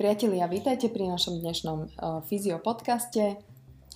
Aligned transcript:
Priatelia, 0.00 0.48
vítajte 0.48 0.88
pri 0.88 1.12
našom 1.12 1.44
dnešnom 1.44 1.78
uh, 1.84 2.24
fyzio 2.24 2.56
podcaste. 2.56 3.36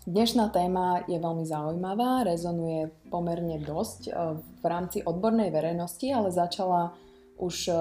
Dnešná 0.04 0.52
téma 0.52 1.00
je 1.08 1.16
veľmi 1.16 1.48
zaujímavá, 1.48 2.28
rezonuje 2.28 2.92
pomerne 3.08 3.56
dosť 3.64 4.12
uh, 4.12 4.36
v 4.36 4.64
rámci 4.68 5.00
odbornej 5.00 5.48
verejnosti, 5.48 6.04
ale 6.12 6.28
začala 6.28 6.92
už 7.40 7.72
uh, 7.72 7.80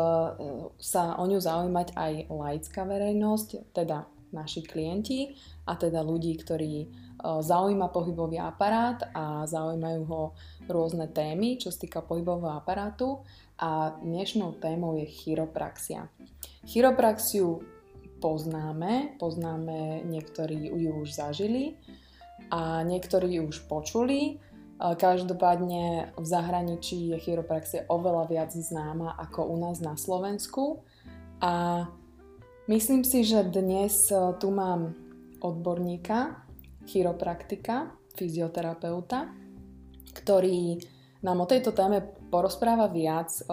sa 0.80 1.20
o 1.20 1.28
ňu 1.28 1.36
zaujímať 1.36 2.00
aj 2.00 2.14
laická 2.32 2.88
verejnosť, 2.88 3.76
teda 3.76 4.08
naši 4.32 4.64
klienti 4.64 5.36
a 5.68 5.76
teda 5.76 6.00
ľudí, 6.00 6.40
ktorí 6.40 6.88
zaujíma 7.24 7.92
pohybový 7.92 8.40
aparát 8.40 9.04
a 9.12 9.44
zaujímajú 9.44 10.02
ho 10.08 10.32
rôzne 10.72 11.12
témy, 11.12 11.60
čo 11.60 11.76
sa 11.76 11.84
týka 11.84 12.00
pohybového 12.00 12.56
aparátu 12.56 13.20
a 13.60 14.00
dnešnou 14.00 14.64
témou 14.64 14.96
je 14.96 15.12
chiropraxia. 15.12 16.08
Chiropraxiu 16.64 17.73
poznáme, 18.24 19.20
poznáme, 19.20 20.08
niektorí 20.08 20.72
ju 20.72 21.04
už 21.04 21.12
zažili 21.12 21.76
a 22.48 22.80
niektorí 22.88 23.44
ju 23.44 23.52
už 23.52 23.68
počuli. 23.68 24.40
Každopádne 24.80 26.16
v 26.16 26.26
zahraničí 26.26 27.12
je 27.12 27.20
chiropraxia 27.20 27.84
oveľa 27.92 28.32
viac 28.32 28.52
známa 28.56 29.20
ako 29.20 29.52
u 29.52 29.56
nás 29.60 29.84
na 29.84 30.00
Slovensku 30.00 30.88
a 31.44 31.86
myslím 32.72 33.04
si, 33.04 33.28
že 33.28 33.44
dnes 33.44 34.08
e, 34.12 34.16
tu 34.40 34.52
mám 34.52 34.96
odborníka, 35.40 36.48
chiropraktika, 36.88 37.92
fyzioterapeuta, 38.16 39.32
ktorý 40.16 40.80
nám 41.24 41.44
o 41.44 41.48
tejto 41.48 41.72
téme 41.72 42.04
porozpráva 42.28 42.92
viac. 42.92 43.32
E, 43.40 43.44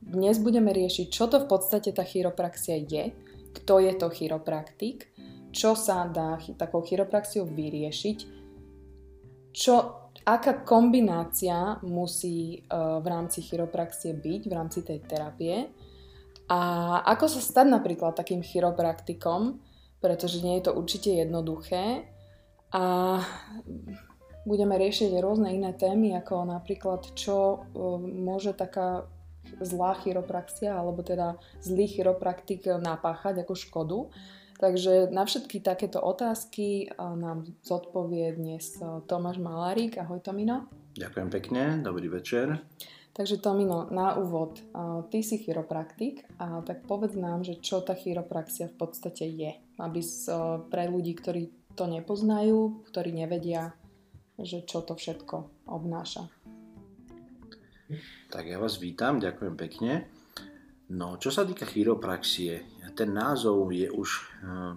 dnes 0.00 0.40
budeme 0.40 0.72
riešiť, 0.72 1.06
čo 1.08 1.28
to 1.28 1.44
v 1.44 1.50
podstate 1.52 1.92
tá 1.92 2.04
chiropraxia 2.04 2.80
je, 2.80 3.12
kto 3.52 3.84
je 3.84 3.92
to 3.96 4.08
chiropraktik, 4.08 5.12
čo 5.52 5.76
sa 5.76 6.08
dá 6.08 6.40
takou 6.56 6.80
chiropraxiou 6.80 7.44
vyriešiť, 7.44 8.18
čo, 9.52 9.74
aká 10.24 10.64
kombinácia 10.64 11.76
musí 11.84 12.64
uh, 12.64 12.98
v 13.04 13.06
rámci 13.06 13.44
chiropraxie 13.44 14.16
byť, 14.16 14.42
v 14.48 14.52
rámci 14.52 14.80
tej 14.80 14.98
terapie 15.04 15.68
a 16.48 16.60
ako 17.04 17.28
sa 17.28 17.40
stať 17.40 17.66
napríklad 17.68 18.16
takým 18.16 18.40
chiropraktikom, 18.40 19.60
pretože 20.00 20.40
nie 20.40 20.58
je 20.58 20.72
to 20.72 20.72
určite 20.74 21.12
jednoduché 21.12 22.08
a 22.72 22.84
budeme 24.48 24.74
riešiť 24.74 25.20
rôzne 25.20 25.52
iné 25.54 25.76
témy, 25.76 26.16
ako 26.16 26.48
napríklad, 26.48 27.12
čo 27.12 27.60
uh, 27.60 28.00
môže 28.00 28.56
taká 28.56 29.04
zlá 29.62 29.98
chiropraxia 30.00 30.76
alebo 30.76 31.02
teda 31.02 31.38
zlý 31.62 31.86
chiropraktik 31.86 32.66
napáchať 32.66 33.42
ako 33.42 33.54
škodu. 33.54 33.98
Takže 34.62 35.10
na 35.10 35.26
všetky 35.26 35.58
takéto 35.58 35.98
otázky 35.98 36.94
nám 36.98 37.50
zodpovie 37.66 38.38
dnes 38.38 38.78
Tomáš 39.10 39.42
Malárik. 39.42 39.98
Ahoj 39.98 40.22
Tomino. 40.22 40.70
Ďakujem 40.94 41.28
pekne, 41.34 41.62
dobrý 41.82 42.06
večer. 42.06 42.62
Takže 43.12 43.42
Tomino, 43.44 43.92
na 43.92 44.16
úvod, 44.16 44.62
ty 45.12 45.20
si 45.20 45.36
chiropraktik 45.36 46.24
a 46.40 46.64
tak 46.64 46.88
povedz 46.88 47.12
nám, 47.12 47.44
že 47.44 47.60
čo 47.60 47.84
tá 47.84 47.92
chiropraxia 47.92 48.72
v 48.72 48.76
podstate 48.78 49.28
je, 49.28 49.52
aby 49.76 50.00
pre 50.72 50.88
ľudí, 50.88 51.12
ktorí 51.18 51.42
to 51.76 51.84
nepoznajú, 51.90 52.88
ktorí 52.88 53.12
nevedia, 53.12 53.76
že 54.40 54.64
čo 54.64 54.80
to 54.80 54.96
všetko 54.96 55.68
obnáša. 55.68 56.24
Tak 58.32 58.48
ja 58.48 58.56
vás 58.56 58.80
vítam, 58.80 59.20
ďakujem 59.20 59.54
pekne. 59.60 60.08
No, 60.92 61.20
čo 61.20 61.28
sa 61.28 61.44
týka 61.44 61.68
chiropraxie, 61.68 62.64
ten 62.96 63.12
názov 63.12 63.68
je 63.72 63.88
už 63.92 64.08
uh, 64.44 64.72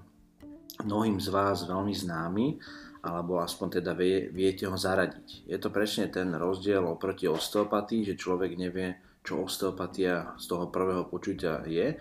mnohým 0.83 1.19
z 1.23 1.27
vás 1.31 1.63
veľmi 1.63 1.95
známy, 1.95 2.59
alebo 3.05 3.39
aspoň 3.39 3.79
teda 3.79 3.95
vie, 3.95 4.27
viete 4.31 4.67
ho 4.67 4.75
zaradiť. 4.75 5.47
Je 5.47 5.57
to 5.61 5.71
presne 5.71 6.11
ten 6.11 6.35
rozdiel 6.35 6.83
oproti 6.83 7.31
osteopatii, 7.31 8.03
že 8.03 8.19
človek 8.19 8.59
nevie, 8.59 9.19
čo 9.23 9.47
osteopatia 9.47 10.35
z 10.35 10.45
toho 10.51 10.67
prvého 10.67 11.07
počutia 11.07 11.63
je, 11.63 11.95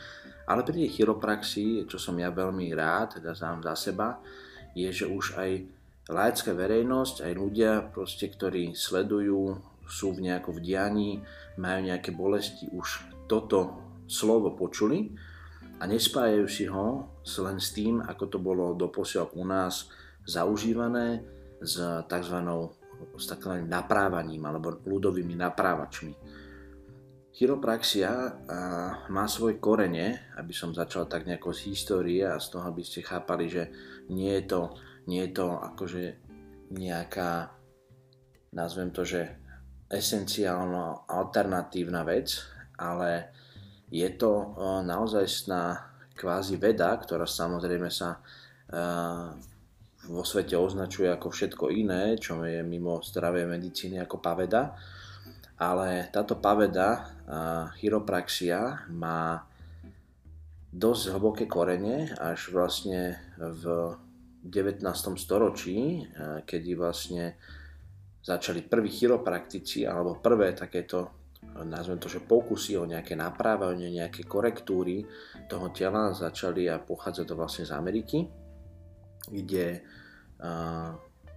ale 0.51 0.61
pri 0.67 0.85
tej 0.85 0.91
chiropraxii, 0.99 1.87
čo 1.87 1.97
som 1.97 2.19
ja 2.19 2.35
veľmi 2.35 2.75
rád, 2.75 3.23
teda 3.23 3.39
sám 3.39 3.63
za 3.63 3.75
seba, 3.79 4.19
je, 4.75 4.91
že 4.91 5.07
už 5.07 5.39
aj 5.39 5.51
laická 6.11 6.53
verejnosť, 6.53 7.25
aj 7.25 7.33
ľudia, 7.33 7.73
proste, 7.95 8.29
ktorí 8.29 8.77
sledujú 8.77 9.74
sú 9.89 10.17
v 10.17 10.31
nejakom 10.31 10.61
dianí, 10.61 11.21
majú 11.61 11.81
nejaké 11.85 12.11
bolesti, 12.13 12.69
už 12.73 13.05
toto 13.29 13.81
slovo 14.05 14.53
počuli 14.53 15.13
a 15.81 15.89
nespájajú 15.89 16.47
si 16.49 16.65
ho 16.69 17.09
len 17.25 17.59
s 17.59 17.73
tým, 17.73 18.05
ako 18.05 18.25
to 18.29 18.39
bolo 18.39 18.77
doposiaľ 18.77 19.33
u 19.37 19.45
nás 19.49 19.89
zaužívané 20.25 21.25
s 21.61 21.81
tzv. 22.09 22.37
s 23.17 23.25
takým 23.29 23.69
naprávaním 23.69 24.45
alebo 24.45 24.77
ľudovými 24.85 25.37
naprávačmi. 25.37 26.15
Chiropraxia 27.35 28.31
má 29.11 29.27
svoje 29.27 29.59
korene, 29.59 30.31
aby 30.39 30.55
som 30.55 30.71
začal 30.71 31.11
tak 31.11 31.27
nejako 31.27 31.51
z 31.51 31.75
histórie 31.75 32.23
a 32.23 32.39
z 32.39 32.47
toho, 32.55 32.71
aby 32.71 32.87
ste 32.87 33.03
chápali, 33.03 33.51
že 33.51 33.75
nie 34.07 34.31
je 34.39 34.45
to, 34.47 34.63
nie 35.11 35.27
je 35.27 35.33
to 35.35 35.47
akože 35.51 36.05
nejaká, 36.71 37.51
nazvem 38.55 38.95
to, 38.95 39.03
že 39.03 39.35
esenciálno 39.95 41.07
alternatívna 41.07 42.03
vec, 42.03 42.43
ale 42.79 43.31
je 43.89 44.09
to 44.19 44.33
e, 44.35 44.47
naozaj 44.83 45.25
sná 45.25 45.95
kvázi 46.15 46.59
veda, 46.59 46.95
ktorá 46.99 47.27
samozrejme 47.27 47.91
sa 47.91 48.19
e, 48.19 48.79
vo 50.05 50.23
svete 50.27 50.59
označuje 50.59 51.09
ako 51.09 51.33
všetko 51.33 51.73
iné, 51.73 52.21
čo 52.21 52.43
je 52.45 52.61
mimo 52.61 53.01
zdravej 53.01 53.49
medicíny 53.49 53.97
ako 54.03 54.21
paveda. 54.21 54.77
Ale 55.55 56.11
táto 56.11 56.43
paveda, 56.43 57.15
chiropraxia, 57.79 58.91
má 58.91 59.47
dosť 60.75 61.15
hlboké 61.15 61.45
korene, 61.47 62.11
až 62.19 62.51
vlastne 62.51 63.15
v 63.39 63.95
19. 64.43 64.83
storočí, 65.15 66.03
e, 66.03 66.43
kedy 66.45 66.75
vlastne 66.75 67.39
začali 68.25 68.65
prví 68.65 68.89
chiropraktici 68.89 69.85
alebo 69.85 70.17
prvé 70.17 70.57
takéto 70.57 71.25
nazvem 71.45 72.01
to, 72.01 72.09
že 72.09 72.25
pokusy 72.25 72.81
o 72.81 72.89
nejaké 72.89 73.13
naprávanie, 73.13 73.93
nejaké 73.93 74.25
korektúry 74.25 75.05
toho 75.45 75.69
tela 75.71 76.11
začali 76.17 76.67
a 76.73 76.81
pochádza 76.81 77.29
to 77.29 77.37
vlastne 77.37 77.69
z 77.69 77.73
Ameriky, 77.77 78.25
kde 79.29 79.85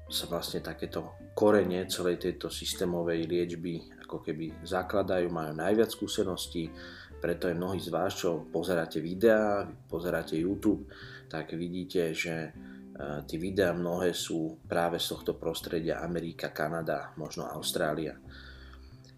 sa 0.08 0.26
vlastne 0.32 0.64
takéto 0.64 1.20
korene 1.36 1.84
celej 1.92 2.24
tejto 2.24 2.48
systémovej 2.48 3.28
liečby 3.28 3.74
ako 4.08 4.24
keby 4.24 4.64
zakladajú, 4.64 5.28
majú 5.28 5.52
najviac 5.52 5.92
skúseností, 5.92 6.72
preto 7.20 7.52
aj 7.52 7.60
mnohí 7.60 7.80
z 7.84 7.92
vás, 7.92 8.16
čo 8.16 8.48
pozeráte 8.48 9.04
videá, 9.04 9.68
pozeráte 9.92 10.40
YouTube, 10.40 10.88
tak 11.28 11.52
vidíte, 11.52 12.16
že 12.16 12.56
Tie 12.98 13.38
videá 13.38 13.78
mnohé 13.78 14.10
sú 14.18 14.58
práve 14.66 14.98
z 14.98 15.14
tohto 15.14 15.38
prostredia 15.38 16.02
Amerika, 16.02 16.50
Kanada, 16.50 17.14
možno 17.22 17.46
Austrália. 17.46 18.18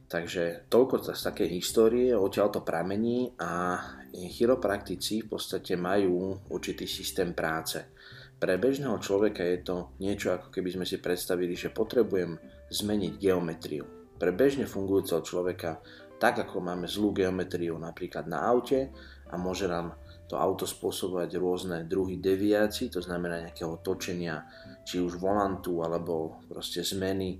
Takže 0.09 0.65
toľko 0.67 1.13
z 1.13 1.21
také 1.21 1.45
histórie, 1.45 2.11
odtiaľ 2.17 2.49
to 2.49 2.61
pramení 2.65 3.29
a 3.37 3.77
chiropraktici 4.09 5.21
v 5.23 5.37
podstate 5.37 5.77
majú 5.77 6.33
určitý 6.49 6.89
systém 6.89 7.31
práce. 7.37 7.93
Pre 8.41 8.55
bežného 8.57 8.97
človeka 8.97 9.45
je 9.45 9.59
to 9.61 9.75
niečo, 10.01 10.33
ako 10.33 10.49
keby 10.49 10.75
sme 10.75 10.85
si 10.89 10.97
predstavili, 10.97 11.53
že 11.53 11.69
potrebujem 11.69 12.41
zmeniť 12.73 13.13
geometriu. 13.21 13.85
Pre 14.17 14.31
bežne 14.33 14.65
fungujúceho 14.65 15.21
človeka, 15.23 15.79
tak 16.19 16.41
ako 16.41 16.59
máme 16.59 16.89
zlú 16.89 17.15
geometriu 17.15 17.77
napríklad 17.79 18.27
na 18.27 18.43
aute 18.43 18.91
a 19.29 19.37
môže 19.39 19.69
nám 19.69 19.95
to 20.29 20.37
auto 20.37 20.69
spôsobovať 20.69 21.41
rôzne 21.41 21.77
druhy 21.89 22.21
deviácií, 22.21 22.93
to 22.93 23.01
znamená 23.01 23.49
nejakého 23.49 23.81
točenia, 23.81 24.45
či 24.85 25.01
už 25.01 25.17
volantu, 25.17 25.81
alebo 25.81 26.45
proste 26.45 26.85
zmeny 26.85 27.33
e, 27.33 27.39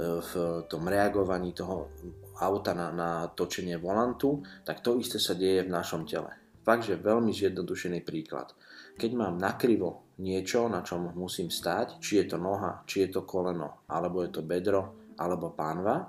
v 0.00 0.32
tom 0.64 0.88
reagovaní 0.88 1.52
toho 1.52 1.92
auta 2.40 2.72
na, 2.72 2.88
na 2.88 3.10
točenie 3.28 3.76
volantu, 3.76 4.40
tak 4.64 4.80
to 4.80 4.96
isté 4.96 5.20
sa 5.20 5.36
deje 5.36 5.68
v 5.68 5.74
našom 5.76 6.08
tele. 6.08 6.32
Fakt, 6.64 6.88
že 6.88 6.96
veľmi 6.96 7.36
zjednodušený 7.36 8.00
príklad. 8.00 8.56
Keď 8.96 9.10
mám 9.12 9.36
nakrivo 9.36 10.16
niečo, 10.16 10.72
na 10.72 10.80
čom 10.80 11.12
musím 11.12 11.52
stať, 11.52 12.00
či 12.00 12.24
je 12.24 12.32
to 12.32 12.40
noha, 12.40 12.80
či 12.88 13.04
je 13.04 13.20
to 13.20 13.28
koleno, 13.28 13.84
alebo 13.92 14.24
je 14.24 14.32
to 14.32 14.40
bedro, 14.40 15.12
alebo 15.20 15.52
pánva, 15.52 16.08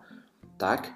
tak 0.56 0.88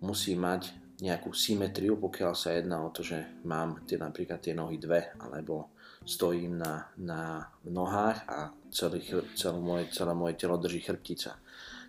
musí 0.00 0.32
mať 0.32 0.85
nejakú 0.96 1.36
symetriu, 1.36 2.00
pokiaľ 2.00 2.32
sa 2.32 2.56
jedná 2.56 2.80
o 2.80 2.88
to, 2.88 3.04
že 3.04 3.44
mám 3.44 3.84
tie, 3.84 4.00
napríklad 4.00 4.40
tie 4.40 4.56
nohy 4.56 4.80
dve, 4.80 5.12
alebo 5.20 5.76
stojím 6.06 6.56
na, 6.56 6.88
na 6.96 7.44
nohách 7.68 8.18
a 8.30 8.38
celý, 8.72 9.04
celé, 9.36 9.58
moje, 9.60 9.84
celé 9.92 10.12
moje 10.16 10.34
telo 10.40 10.56
drží 10.56 10.80
chrbtica. 10.80 11.36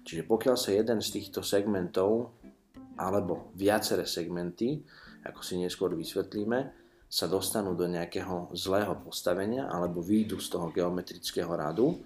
Čiže 0.04 0.24
pokiaľ 0.27 0.56
sa 0.59 0.75
jeden 0.75 1.00
z 1.00 1.09
týchto 1.19 1.39
segmentov, 1.39 2.36
alebo 2.98 3.54
viaceré 3.54 4.09
segmenty, 4.09 4.81
ako 5.24 5.39
si 5.45 5.59
neskôr 5.62 5.94
vysvetlíme, 5.94 6.59
sa 7.07 7.31
dostanú 7.31 7.71
do 7.71 7.88
nejakého 7.88 8.51
zlého 8.51 9.00
postavenia 9.00 9.71
alebo 9.71 10.04
výjdu 10.04 10.44
z 10.44 10.48
toho 10.51 10.68
geometrického 10.75 11.48
radu, 11.56 12.04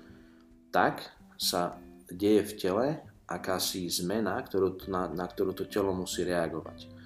tak 0.69 1.01
sa 1.41 1.81
deje 2.05 2.45
v 2.45 2.53
tele 2.53 2.87
akási 3.31 3.87
zmena, 3.87 4.35
ktorú, 4.39 4.87
na, 4.91 5.07
na 5.07 5.25
ktorú 5.25 5.55
to 5.55 5.65
telo 5.71 5.95
musí 5.95 6.27
reagovať. 6.27 7.01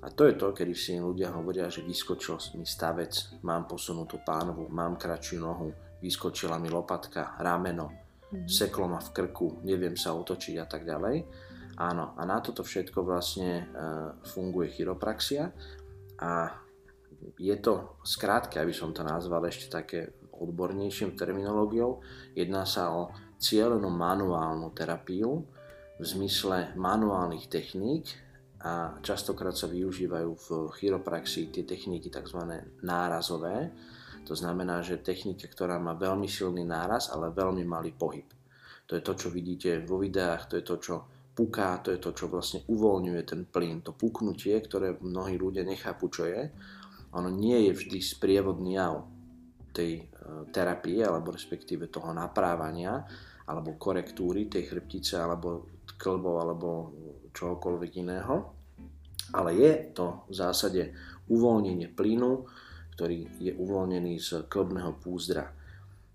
A 0.00 0.08
to 0.08 0.24
je 0.24 0.34
to, 0.34 0.56
kedy 0.56 0.72
si 0.72 0.96
ľudia 0.96 1.28
hovoria, 1.36 1.68
že 1.68 1.84
vyskočil 1.84 2.56
mi 2.56 2.64
stavec, 2.64 3.40
mám 3.44 3.68
posunutú 3.68 4.24
pánovu, 4.24 4.72
mám 4.72 4.96
kratšiu 4.96 5.36
nohu, 5.36 5.68
vyskočila 6.00 6.56
mi 6.56 6.72
lopatka, 6.72 7.36
rameno, 7.36 7.92
mm-hmm. 8.32 8.48
seklo 8.48 8.88
ma 8.88 8.96
v 8.96 9.12
krku, 9.12 9.60
neviem 9.60 10.00
sa 10.00 10.16
otočiť 10.16 10.56
a 10.56 10.64
tak 10.64 10.88
ďalej. 10.88 11.16
Áno, 11.80 12.16
a 12.16 12.22
na 12.24 12.40
toto 12.40 12.64
všetko 12.64 13.04
vlastne 13.04 13.50
e, 13.52 13.64
funguje 14.24 14.72
chiropraxia 14.72 15.52
a 16.20 16.52
je 17.36 17.56
to 17.60 18.00
skrátke, 18.00 18.56
aby 18.56 18.72
som 18.72 18.96
to 18.96 19.04
nazval 19.04 19.44
ešte 19.44 19.68
také 19.68 20.16
odbornejším 20.32 21.12
terminológiou, 21.12 22.00
jedná 22.32 22.64
sa 22.64 22.88
o 22.96 23.12
cieľenú 23.36 23.92
manuálnu 23.92 24.72
terapiu 24.72 25.44
v 26.00 26.04
zmysle 26.08 26.72
manuálnych 26.80 27.52
techník 27.52 28.08
a 28.64 28.96
častokrát 29.04 29.52
sa 29.52 29.68
využívajú 29.68 30.30
v 30.32 30.48
chiropraxii 30.72 31.52
tie 31.52 31.68
techniky 31.68 32.08
tzv. 32.08 32.40
nárazové. 32.80 33.68
To 34.24 34.32
znamená, 34.32 34.80
že 34.80 35.04
technika, 35.04 35.44
ktorá 35.44 35.76
má 35.76 35.92
veľmi 35.92 36.24
silný 36.24 36.64
náraz, 36.64 37.12
ale 37.12 37.36
veľmi 37.36 37.68
malý 37.68 37.92
pohyb. 37.92 38.24
To 38.88 38.96
je 38.96 39.04
to, 39.04 39.12
čo 39.12 39.28
vidíte 39.28 39.84
vo 39.84 40.00
videách, 40.00 40.48
to 40.48 40.54
je 40.56 40.64
to, 40.64 40.76
čo 40.80 40.94
puká, 41.36 41.84
to 41.84 41.92
je 41.92 42.00
to, 42.00 42.16
čo 42.16 42.32
vlastne 42.32 42.64
uvoľňuje 42.64 43.22
ten 43.24 43.44
plyn, 43.44 43.84
to 43.84 43.92
puknutie, 43.92 44.56
ktoré 44.56 44.96
mnohí 45.00 45.36
ľudia 45.36 45.64
nechápu, 45.68 46.08
čo 46.08 46.24
je. 46.24 46.48
Ono 47.12 47.28
nie 47.28 47.68
je 47.68 47.72
vždy 47.76 47.98
sprievodný 48.00 48.76
jav 48.76 49.04
tej 49.72 50.00
e, 50.00 50.04
terapie, 50.50 51.00
alebo 51.00 51.32
respektíve 51.32 51.88
toho 51.88 52.10
naprávania, 52.12 53.04
alebo 53.50 53.78
korektúry 53.80 54.46
tej 54.46 54.68
chrbtice, 54.68 55.18
alebo 55.18 55.79
klbov, 56.00 56.40
alebo 56.40 56.68
čohokoľvek 57.36 57.90
iného. 58.00 58.56
Ale 59.36 59.52
je 59.52 59.92
to 59.92 60.24
v 60.26 60.34
zásade 60.34 60.82
uvoľnenie 61.28 61.92
plynu, 61.92 62.48
ktorý 62.96 63.28
je 63.38 63.52
uvoľnený 63.54 64.16
z 64.18 64.48
klbného 64.48 64.96
púzdra. 64.98 65.52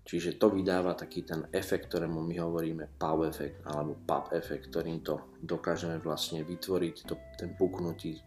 Čiže 0.06 0.38
to 0.38 0.54
vydáva 0.54 0.94
taký 0.94 1.26
ten 1.26 1.50
efekt, 1.50 1.90
ktorému 1.90 2.22
my 2.22 2.38
hovoríme 2.38 2.94
PAW 2.94 3.26
efekt 3.26 3.58
alebo 3.66 3.98
PAP 4.06 4.38
efekt, 4.38 4.70
ktorým 4.70 5.02
to 5.02 5.34
dokážeme 5.42 5.98
vlastne 5.98 6.46
vytvoriť 6.46 6.96
to, 7.10 7.18
ten 7.34 7.58
puknutí, 7.58 8.22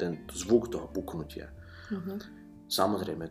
ten 0.00 0.24
zvuk 0.32 0.72
toho 0.72 0.88
puknutia. 0.88 1.52
Uh-huh. 1.92 2.16
Samozrejme, 2.64 3.28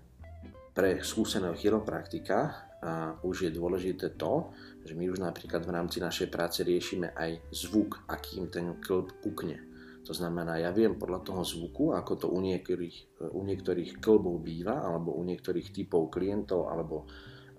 pre 0.77 1.01
skúseného 1.01 1.57
chiropraktika 1.57 2.69
a 2.77 3.17
už 3.25 3.49
je 3.49 3.51
dôležité 3.57 4.13
to, 4.13 4.53
že 4.87 4.95
my 4.95 5.11
už 5.11 5.19
napríklad 5.19 5.67
v 5.67 5.75
rámci 5.75 5.99
našej 5.99 6.31
práce 6.31 6.63
riešime 6.63 7.11
aj 7.11 7.51
zvuk, 7.51 8.07
akým 8.07 8.47
ten 8.47 8.79
klb 8.79 9.11
pukne. 9.19 9.59
To 10.07 10.15
znamená, 10.15 10.55
ja 10.63 10.71
viem 10.71 10.95
podľa 10.95 11.19
toho 11.27 11.43
zvuku, 11.43 11.91
ako 11.91 12.13
to 12.15 12.27
u 12.31 12.39
niektorých, 12.39 13.27
u 13.35 13.43
niektorých 13.43 13.99
klbov 13.99 14.39
býva, 14.39 14.87
alebo 14.87 15.11
u 15.11 15.27
niektorých 15.27 15.75
typov 15.75 16.07
klientov, 16.07 16.71
alebo 16.71 17.03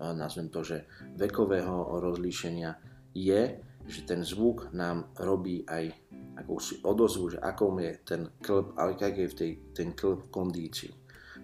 nazvem 0.01 0.49
to, 0.49 0.65
že 0.65 0.89
vekového 1.13 2.01
rozlíšenia 2.01 2.73
je, 3.13 3.61
že 3.85 4.01
ten 4.01 4.25
zvuk 4.25 4.73
nám 4.73 5.13
robí 5.21 5.61
aj 5.69 5.93
akúsi 6.41 6.81
odozvu, 6.81 7.37
že 7.37 7.39
akom 7.43 7.77
je 7.77 7.91
ten 8.01 8.21
klb, 8.41 8.73
ale 8.81 8.97
aký 8.97 9.29
je 9.29 9.31
v 9.31 9.37
tej, 9.37 9.51
ten 9.77 9.89
klb 9.93 10.33
kondícii. 10.33 10.89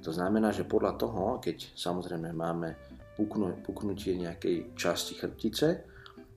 To 0.01 0.09
znamená, 0.09 0.49
že 0.49 0.65
podľa 0.65 0.97
toho, 0.97 1.37
keď 1.37 1.77
samozrejme 1.77 2.33
máme 2.33 2.94
puknu, 3.15 3.63
puknutie 3.63 4.15
nejakej 4.19 4.75
časti 4.75 5.15
chrbtice 5.15 5.83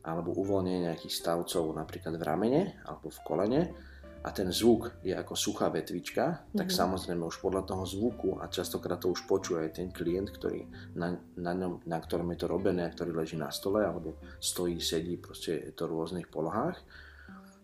alebo 0.06 0.32
uvoľnenie 0.38 0.88
nejakých 0.88 1.14
stavcov 1.14 1.74
napríklad 1.74 2.16
v 2.16 2.24
ramene 2.24 2.62
alebo 2.86 3.10
v 3.10 3.20
kolene 3.26 3.62
a 4.18 4.34
ten 4.34 4.50
zvuk 4.50 4.98
je 5.06 5.14
ako 5.14 5.38
suchá 5.38 5.70
vetvička, 5.70 6.24
mm-hmm. 6.26 6.58
tak 6.58 6.68
mhm. 6.70 6.74
samozrejme 6.74 7.22
už 7.22 7.38
podľa 7.38 7.62
toho 7.70 7.84
zvuku 7.86 8.30
a 8.42 8.50
častokrát 8.50 8.98
to 8.98 9.14
už 9.14 9.24
počuje 9.30 9.70
aj 9.70 9.78
ten 9.78 9.88
klient, 9.94 10.34
ktorý 10.34 10.66
na, 10.98 11.14
na, 11.38 11.52
ňom, 11.54 11.86
na 11.86 11.98
ktorom 12.02 12.26
je 12.34 12.38
to 12.42 12.46
robené, 12.50 12.90
ktorý 12.90 13.14
leží 13.14 13.38
na 13.38 13.54
stole 13.54 13.86
alebo 13.86 14.18
stojí, 14.42 14.82
sedí, 14.82 15.16
proste 15.22 15.70
je 15.70 15.72
to 15.72 15.86
v 15.86 15.94
rôznych 15.94 16.28
polohách 16.28 16.76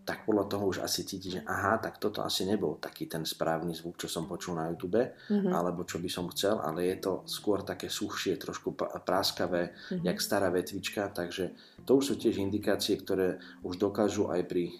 tak 0.04 0.28
podľa 0.28 0.44
toho 0.52 0.64
už 0.68 0.84
asi 0.84 1.08
cíti, 1.08 1.32
že 1.32 1.40
aha, 1.48 1.80
tak 1.80 1.96
toto 1.96 2.20
asi 2.20 2.44
nebol 2.44 2.76
taký 2.76 3.08
ten 3.08 3.24
správny 3.24 3.72
zvuk, 3.72 3.96
čo 3.96 4.04
som 4.04 4.28
počul 4.28 4.60
na 4.60 4.68
YouTube, 4.68 5.00
mm-hmm. 5.00 5.48
alebo 5.48 5.88
čo 5.88 5.96
by 5.96 6.08
som 6.12 6.28
chcel, 6.28 6.60
ale 6.60 6.92
je 6.92 6.96
to 7.00 7.12
skôr 7.24 7.64
také 7.64 7.88
suchšie, 7.88 8.36
trošku 8.36 8.76
práskavé, 9.00 9.72
mm-hmm. 9.72 10.04
jak 10.04 10.18
stará 10.20 10.52
vetvička, 10.52 11.08
takže 11.08 11.56
to 11.88 11.96
už 11.96 12.04
sú 12.04 12.14
tiež 12.20 12.36
indikácie, 12.36 13.00
ktoré 13.00 13.40
už 13.64 13.80
dokážu 13.80 14.28
aj 14.28 14.44
pri 14.44 14.68
e, 14.68 14.74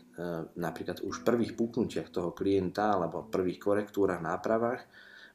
napríklad 0.60 1.00
už 1.00 1.24
prvých 1.24 1.56
puknutiach 1.56 2.12
toho 2.12 2.36
klienta, 2.36 2.92
alebo 2.92 3.24
prvých 3.24 3.64
korektúrach, 3.64 4.20
nápravách, 4.20 4.84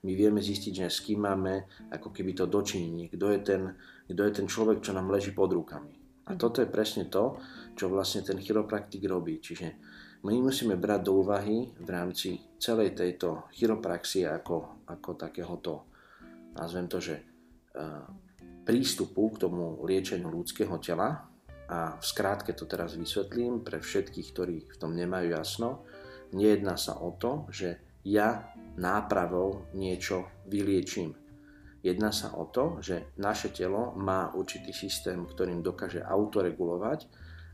my 0.06 0.12
vieme 0.15 0.39
zistiť, 0.39 0.85
že 0.85 0.88
s 0.88 1.03
kým 1.03 1.25
máme 1.25 1.68
ako 1.92 2.13
keby 2.13 2.31
to 2.38 2.45
dočinenie, 2.47 3.12
kto 3.12 3.25
je 3.35 3.39
ten, 3.42 3.62
kto 4.07 4.21
je 4.21 4.31
ten 4.31 4.47
človek, 4.47 4.80
čo 4.80 4.95
nám 4.95 5.12
leží 5.12 5.35
pod 5.35 5.51
rukami. 5.51 5.92
A 6.30 6.38
mhm. 6.38 6.39
toto 6.39 6.62
je 6.62 6.69
presne 6.69 7.09
to, 7.09 7.42
čo 7.79 7.87
vlastne 7.87 8.27
ten 8.27 8.35
chiropraktik 8.35 9.07
robí. 9.07 9.39
Čiže 9.39 9.67
my 10.27 10.35
musíme 10.43 10.75
brať 10.75 11.01
do 11.07 11.23
úvahy 11.23 11.71
v 11.79 11.87
rámci 11.87 12.35
celej 12.59 12.91
tejto 12.91 13.47
chiropraxie 13.55 14.27
ako, 14.27 14.83
ako 14.91 15.15
takéhoto, 15.15 15.87
nazvem 16.59 16.91
to, 16.91 16.99
že 16.99 17.15
uh, 17.15 18.03
prístupu 18.67 19.31
k 19.31 19.47
tomu 19.47 19.79
liečeniu 19.87 20.27
ľudského 20.27 20.75
tela 20.83 21.23
a 21.71 21.95
v 21.95 22.03
skrátke 22.03 22.51
to 22.51 22.67
teraz 22.67 22.99
vysvetlím 22.99 23.63
pre 23.63 23.79
všetkých, 23.79 24.27
ktorí 24.35 24.57
v 24.67 24.77
tom 24.77 24.91
nemajú 24.91 25.31
jasno. 25.31 25.87
Nejedná 26.35 26.75
sa 26.75 26.99
o 26.99 27.15
to, 27.15 27.47
že 27.47 27.79
ja 28.03 28.51
nápravou 28.75 29.71
niečo 29.71 30.27
vyliečím. 30.51 31.15
Jedná 31.79 32.11
sa 32.11 32.35
o 32.35 32.43
to, 32.51 32.83
že 32.83 33.15
naše 33.15 33.55
telo 33.55 33.95
má 33.95 34.35
určitý 34.35 34.75
systém, 34.75 35.23
ktorým 35.23 35.63
dokáže 35.63 36.03
autoregulovať 36.03 37.07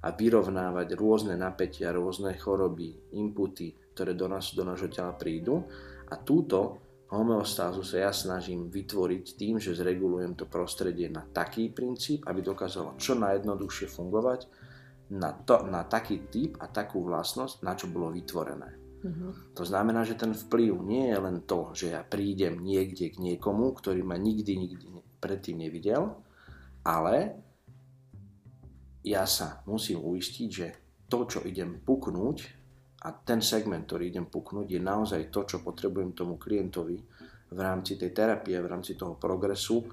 a 0.05 0.13
vyrovnávať 0.13 0.93
rôzne 0.93 1.33
napätia, 1.33 1.89
rôzne 1.89 2.37
choroby, 2.37 2.93
inputy, 3.17 3.73
ktoré 3.97 4.13
do 4.13 4.29
nás, 4.29 4.53
do 4.53 4.61
nášho 4.61 4.93
tela 4.93 5.17
prídu. 5.17 5.65
A 6.13 6.21
túto 6.21 6.77
homeostázu 7.09 7.81
sa 7.81 8.05
ja 8.05 8.11
snažím 8.13 8.69
vytvoriť 8.69 9.25
tým, 9.33 9.57
že 9.57 9.73
zregulujem 9.73 10.37
to 10.37 10.45
prostredie 10.45 11.09
na 11.09 11.25
taký 11.25 11.73
princíp, 11.73 12.21
aby 12.29 12.45
dokázalo 12.45 13.01
čo 13.01 13.17
najjednoduchšie 13.17 13.89
fungovať 13.89 14.45
na, 15.17 15.33
to, 15.33 15.65
na 15.65 15.85
taký 15.85 16.29
typ 16.29 16.61
a 16.61 16.69
takú 16.69 17.01
vlastnosť, 17.01 17.65
na 17.65 17.73
čo 17.73 17.89
bolo 17.89 18.13
vytvorené. 18.13 18.85
Mm-hmm. 19.05 19.53
To 19.53 19.63
znamená, 19.65 20.01
že 20.01 20.17
ten 20.17 20.33
vplyv 20.33 20.81
nie 20.81 21.13
je 21.13 21.17
len 21.21 21.37
to, 21.45 21.69
že 21.77 21.93
ja 21.93 22.01
prídem 22.01 22.57
niekde 22.57 23.13
k 23.13 23.21
niekomu, 23.21 23.73
ktorý 23.77 24.01
ma 24.01 24.17
nikdy, 24.17 24.53
nikdy 24.57 24.85
predtým 25.21 25.61
nevidel, 25.61 26.17
ale 26.81 27.44
ja 29.05 29.29
sa 29.29 29.61
musím 29.69 30.01
uistiť, 30.01 30.49
že 30.49 30.67
to, 31.05 31.29
čo 31.29 31.39
idem 31.45 31.77
puknúť 31.85 32.37
a 33.05 33.13
ten 33.13 33.37
segment, 33.45 33.85
ktorý 33.85 34.09
idem 34.09 34.25
puknúť, 34.25 34.65
je 34.65 34.81
naozaj 34.81 35.29
to, 35.29 35.45
čo 35.45 35.61
potrebujem 35.61 36.17
tomu 36.17 36.41
klientovi 36.41 36.97
v 37.53 37.59
rámci 37.61 38.01
tej 38.01 38.09
terapie, 38.09 38.57
v 38.57 38.65
rámci 38.65 38.97
toho 38.97 39.13
progresu, 39.13 39.85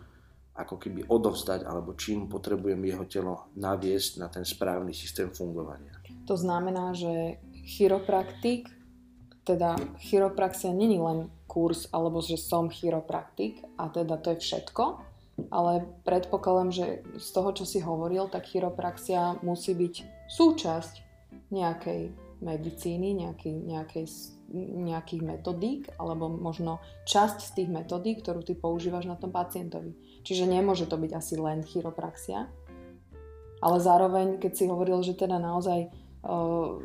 ako 0.57 0.81
keby 0.81 1.05
odovzdať, 1.09 1.69
alebo 1.69 1.93
čím 1.93 2.29
potrebujem 2.29 2.81
jeho 2.81 3.05
telo 3.05 3.35
naviesť 3.61 4.11
na 4.21 4.33
ten 4.33 4.49
správny 4.49 4.97
systém 4.97 5.29
fungovania. 5.29 6.01
To 6.25 6.37
znamená, 6.37 6.97
že 6.97 7.37
chiropraktik, 7.69 8.73
teda 9.45 9.77
chiropraxia 10.01 10.73
není 10.73 10.97
len 10.97 11.29
kurz, 11.45 11.89
alebo 11.93 12.25
že 12.25 12.41
som 12.41 12.73
chiropraktik 12.73 13.61
a 13.77 13.93
teda 13.93 14.17
to 14.25 14.33
je 14.33 14.39
všetko, 14.41 15.12
ale 15.49 15.89
predpokladám, 16.05 16.71
že 16.73 16.87
z 17.17 17.29
toho, 17.33 17.51
čo 17.57 17.65
si 17.65 17.81
hovoril, 17.81 18.29
tak 18.29 18.49
chiropraxia 18.49 19.41
musí 19.41 19.73
byť 19.73 20.29
súčasť 20.29 20.95
nejakej 21.53 22.13
medicíny, 22.43 23.15
nejaký, 23.23 23.53
nejakej, 23.55 24.07
nejakých 24.59 25.23
metodík, 25.23 25.83
alebo 25.97 26.27
možno 26.29 26.83
časť 27.07 27.39
z 27.39 27.51
tých 27.63 27.69
metodík, 27.71 28.21
ktorú 28.21 28.43
ty 28.43 28.59
používaš 28.59 29.07
na 29.07 29.17
tom 29.17 29.31
pacientovi. 29.31 29.95
Čiže 30.27 30.51
nemôže 30.51 30.91
to 30.91 30.99
byť 30.99 31.13
asi 31.15 31.35
len 31.39 31.63
chiropraxia, 31.63 32.51
ale 33.63 33.79
zároveň, 33.79 34.43
keď 34.43 34.53
si 34.59 34.65
hovoril, 34.67 35.07
že 35.07 35.15
teda 35.15 35.39
naozaj 35.39 35.87
uh, 36.27 36.83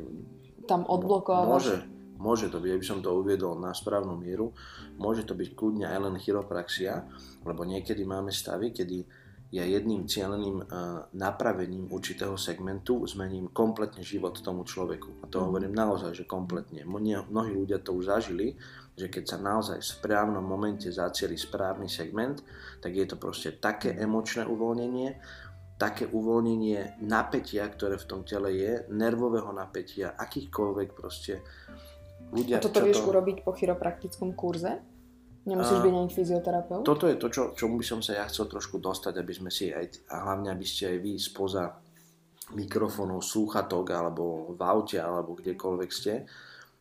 tam 0.70 0.86
odblokovávaš... 0.86 1.66
Môže, 1.66 1.97
Môže 2.18 2.50
to 2.50 2.58
byť, 2.58 2.72
aby 2.74 2.86
som 2.86 3.00
to 3.00 3.14
uviedol 3.14 3.58
na 3.58 3.72
správnu 3.72 4.18
mieru, 4.18 4.52
môže 4.98 5.24
to 5.24 5.38
byť 5.38 5.54
kľudne 5.54 5.86
aj 5.86 6.00
len 6.02 6.16
chiropraxia, 6.18 7.06
lebo 7.46 7.64
niekedy 7.64 8.04
máme 8.04 8.34
stavy, 8.34 8.74
kedy 8.74 9.06
ja 9.48 9.64
jedným 9.64 10.04
cieľeným 10.12 10.58
uh, 10.60 10.68
napravením 11.16 11.88
určitého 11.88 12.36
segmentu 12.36 13.08
zmením 13.08 13.48
kompletne 13.56 14.04
život 14.04 14.36
tomu 14.44 14.68
človeku. 14.68 15.24
A 15.24 15.32
to 15.32 15.40
mm. 15.40 15.44
hovorím 15.48 15.72
naozaj, 15.72 16.12
že 16.12 16.28
kompletne. 16.28 16.84
Mnohí 16.84 17.56
ľudia 17.56 17.80
to 17.80 17.96
už 17.96 18.12
zažili, 18.12 18.60
že 18.98 19.08
keď 19.08 19.24
sa 19.24 19.38
naozaj 19.40 19.80
v 19.80 19.88
správnom 19.88 20.44
momente 20.44 20.92
zacieli 20.92 21.40
správny 21.40 21.88
segment, 21.88 22.44
tak 22.84 22.92
je 22.92 23.08
to 23.08 23.16
proste 23.16 23.64
také 23.64 23.96
emočné 23.96 24.44
uvoľnenie, 24.44 25.16
také 25.80 26.10
uvoľnenie 26.10 27.00
napätia, 27.08 27.70
ktoré 27.72 27.96
v 27.96 28.10
tom 28.10 28.22
tele 28.28 28.52
je, 28.52 28.84
nervového 28.92 29.54
napätia, 29.56 30.18
akýchkoľvek 30.18 30.90
proste 30.92 31.40
ľudia... 32.34 32.58
A 32.58 32.64
toto 32.64 32.84
vieš 32.84 33.04
to... 33.04 33.10
urobiť 33.10 33.44
po 33.44 33.52
chiropraktickom 33.56 34.34
kurze? 34.34 34.80
Nemusíš 35.48 35.80
byť 35.80 35.94
ani 35.96 36.12
fyzioterapeut? 36.12 36.84
Toto 36.84 37.08
je 37.08 37.16
to, 37.16 37.28
čo, 37.32 37.56
čomu 37.56 37.80
by 37.80 37.86
som 37.88 38.04
sa 38.04 38.20
ja 38.20 38.28
chcel 38.28 38.52
trošku 38.52 38.84
dostať, 38.84 39.16
aby 39.16 39.32
sme 39.32 39.48
si 39.48 39.72
aj, 39.72 40.12
a 40.12 40.28
hlavne 40.28 40.52
aby 40.52 40.66
ste 40.68 40.92
aj 40.92 40.98
vy 41.00 41.16
spoza 41.16 41.72
mikrofónov, 42.52 43.24
slúchatok 43.24 43.88
alebo 43.96 44.52
v 44.56 44.62
aute 44.64 45.00
alebo 45.00 45.40
kdekoľvek 45.40 45.90
ste, 45.92 46.28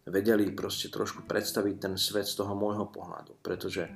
vedeli 0.07 0.51
proste 0.51 0.91
trošku 0.91 1.27
predstaviť 1.27 1.75
ten 1.79 1.95
svet 1.95 2.27
z 2.27 2.43
toho 2.43 2.59
môjho 2.59 2.91
pohľadu. 2.91 3.39
Pretože 3.39 3.87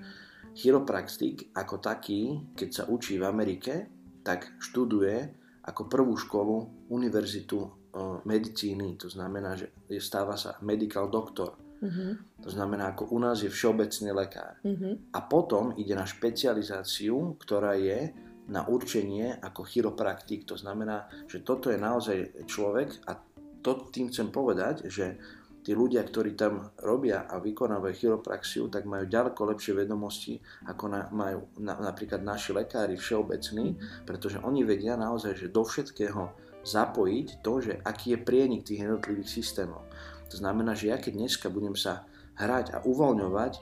chiropraktik 0.54 1.50
ako 1.54 1.82
taký, 1.82 2.54
keď 2.54 2.68
sa 2.70 2.84
učí 2.86 3.18
v 3.18 3.26
Amerike, 3.26 3.90
tak 4.22 4.54
študuje 4.62 5.34
ako 5.66 5.86
prvú 5.86 6.14
školu 6.14 6.86
univerzitu 6.90 7.79
medicíny. 8.24 8.96
To 9.00 9.08
znamená, 9.10 9.58
že 9.58 9.72
stáva 9.98 10.38
sa 10.38 10.56
medical 10.62 11.10
doktor. 11.10 11.58
Uh-huh. 11.80 12.12
To 12.44 12.50
znamená, 12.52 12.92
ako 12.92 13.16
u 13.16 13.18
nás 13.18 13.40
je 13.40 13.48
všeobecný 13.48 14.12
lekár. 14.12 14.60
Uh-huh. 14.60 15.00
A 15.16 15.18
potom 15.24 15.72
ide 15.80 15.96
na 15.96 16.04
špecializáciu, 16.04 17.40
ktorá 17.40 17.74
je 17.74 18.12
na 18.50 18.66
určenie 18.66 19.38
ako 19.40 19.64
chiropraktik. 19.64 20.44
To 20.50 20.58
znamená, 20.58 21.08
že 21.30 21.40
toto 21.40 21.70
je 21.70 21.78
naozaj 21.78 22.46
človek 22.50 23.06
a 23.06 23.16
to 23.60 23.88
tým 23.92 24.10
chcem 24.10 24.28
povedať, 24.32 24.88
že 24.88 25.20
tí 25.60 25.76
ľudia, 25.76 26.00
ktorí 26.02 26.34
tam 26.34 26.72
robia 26.80 27.28
a 27.28 27.36
vykonávajú 27.36 27.94
chiropraxiu, 27.94 28.72
tak 28.72 28.88
majú 28.88 29.04
ďaleko 29.04 29.40
lepšie 29.54 29.76
vedomosti, 29.76 30.40
ako 30.66 30.84
na, 30.88 31.00
majú 31.12 31.52
na, 31.60 31.76
napríklad 31.76 32.24
naši 32.24 32.56
lekári 32.56 32.96
všeobecní, 32.96 33.76
pretože 34.08 34.40
oni 34.40 34.64
vedia 34.64 34.96
naozaj, 34.96 35.36
že 35.36 35.52
do 35.52 35.62
všetkého 35.62 36.49
zapojiť 36.64 37.40
to, 37.40 37.52
že 37.60 37.72
aký 37.84 38.16
je 38.16 38.18
prienik 38.20 38.66
tých 38.66 38.84
jednotlivých 38.84 39.30
systémov. 39.30 39.84
To 40.30 40.36
znamená, 40.38 40.76
že 40.76 40.92
ja 40.92 40.96
keď 41.00 41.12
dneska 41.16 41.46
budem 41.50 41.74
sa 41.74 42.06
hrať 42.38 42.72
a 42.76 42.78
uvoľňovať 42.86 43.52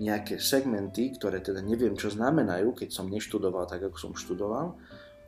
nejaké 0.00 0.40
segmenty, 0.40 1.12
ktoré 1.14 1.44
teda 1.44 1.60
neviem, 1.60 1.92
čo 1.92 2.08
znamenajú, 2.08 2.72
keď 2.72 2.88
som 2.88 3.12
neštudoval 3.12 3.68
tak, 3.68 3.84
ako 3.84 3.96
som 4.00 4.12
študoval, 4.16 4.74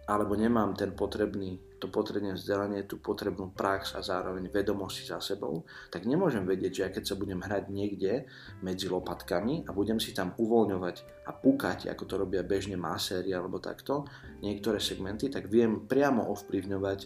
alebo 0.08 0.32
nemám 0.34 0.72
ten 0.72 0.96
potrebný, 0.96 1.60
to 1.82 1.90
potrebné 1.90 2.38
vzdelanie, 2.38 2.86
tú 2.86 3.02
potrebnú 3.02 3.50
prax 3.50 3.98
a 3.98 4.00
zároveň 4.06 4.46
vedomosti 4.46 5.02
za 5.02 5.18
sebou, 5.18 5.66
tak 5.90 6.06
nemôžem 6.06 6.46
vedieť, 6.46 6.70
že 6.70 6.82
ja 6.86 6.90
keď 6.94 7.04
sa 7.10 7.18
budem 7.18 7.42
hrať 7.42 7.74
niekde 7.74 8.30
medzi 8.62 8.86
lopatkami 8.86 9.66
a 9.66 9.74
budem 9.74 9.98
si 9.98 10.14
tam 10.14 10.38
uvoľňovať 10.38 11.26
a 11.26 11.34
pukať, 11.34 11.90
ako 11.90 12.02
to 12.06 12.14
robia 12.22 12.46
bežne 12.46 12.78
maséri 12.78 13.34
alebo 13.34 13.58
takto, 13.58 14.06
niektoré 14.38 14.78
segmenty, 14.78 15.26
tak 15.26 15.50
viem 15.50 15.90
priamo 15.90 16.30
ovplyvňovať 16.30 17.00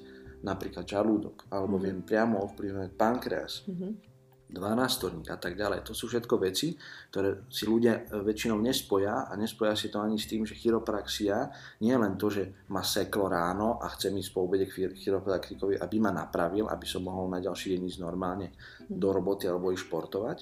napríklad 0.45 0.85
žalúdok, 0.85 1.49
alebo 1.49 1.81
mm-hmm. 1.81 1.87
viem 1.89 1.99
priamo 2.05 2.45
ovplyvňovať 2.45 2.91
pankreas. 2.93 3.65
Mm-hmm 3.65 4.06
12 4.47 5.27
a 5.27 5.37
tak 5.43 5.59
ďalej. 5.59 5.83
To 5.83 5.93
sú 5.93 6.07
všetko 6.07 6.39
veci, 6.39 6.79
ktoré 7.11 7.51
si 7.51 7.67
ľudia 7.67 8.07
e, 8.07 8.23
väčšinou 8.23 8.63
nespoja 8.63 9.27
a 9.27 9.33
nespoja 9.35 9.75
si 9.75 9.91
to 9.91 9.99
ani 9.99 10.15
s 10.15 10.31
tým, 10.31 10.47
že 10.47 10.55
chiropraxia 10.55 11.51
nie 11.83 11.91
je 11.91 11.99
len 11.99 12.15
to, 12.15 12.31
že 12.31 12.67
ma 12.71 12.87
seklo 12.87 13.27
ráno 13.27 13.83
a 13.83 13.91
chcem 13.99 14.15
ísť 14.15 14.31
po 14.31 14.47
obede 14.47 14.71
k 14.71 14.95
chiropraktikovi, 14.95 15.83
aby 15.83 15.97
ma 15.99 16.15
napravil, 16.15 16.71
aby 16.71 16.87
som 16.87 17.03
mohol 17.03 17.27
na 17.27 17.43
ďalší 17.43 17.75
deň 17.75 17.81
ísť 17.91 17.99
normálne 17.99 18.55
do 18.87 19.11
roboty 19.11 19.51
alebo 19.51 19.75
ísť 19.75 19.83
športovať, 19.91 20.39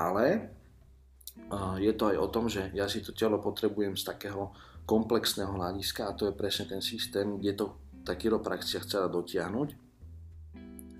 ale 0.00 0.24
e, 0.32 0.40
je 1.84 1.92
to 1.92 2.04
aj 2.08 2.16
o 2.16 2.28
tom, 2.32 2.48
že 2.48 2.72
ja 2.72 2.88
si 2.88 3.04
to 3.04 3.12
telo 3.12 3.36
potrebujem 3.44 3.92
z 3.92 4.08
takého 4.08 4.56
komplexného 4.88 5.52
hľadiska 5.52 6.08
a 6.08 6.16
to 6.16 6.32
je 6.32 6.34
presne 6.36 6.64
ten 6.64 6.80
systém, 6.80 7.36
kde 7.36 7.52
to 7.60 7.66
tá 8.04 8.16
chiropraxia 8.16 8.84
chcela 8.84 9.08
dotiahnuť, 9.08 9.68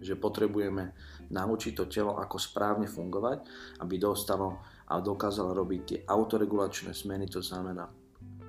že 0.05 0.21
potrebujeme 0.21 0.93
naučiť 1.35 1.73
to 1.75 1.91
telo, 1.91 2.15
ako 2.15 2.39
správne 2.39 2.87
fungovať, 2.87 3.43
aby 3.83 3.99
dostalo 3.99 4.63
a 4.87 5.03
dokázalo 5.03 5.51
robiť 5.51 5.81
tie 5.83 5.99
autoregulačné 6.07 6.95
zmeny, 6.95 7.27
to 7.27 7.43
znamená 7.43 7.91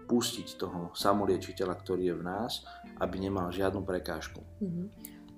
pustiť 0.06 0.62
toho 0.62 0.94
samoliečiteľa, 0.94 1.82
ktorý 1.82 2.14
je 2.14 2.16
v 2.22 2.24
nás, 2.24 2.62
aby 3.02 3.18
nemal 3.18 3.50
žiadnu 3.50 3.82
prekážku. 3.82 4.46
Mm-hmm. 4.62 4.88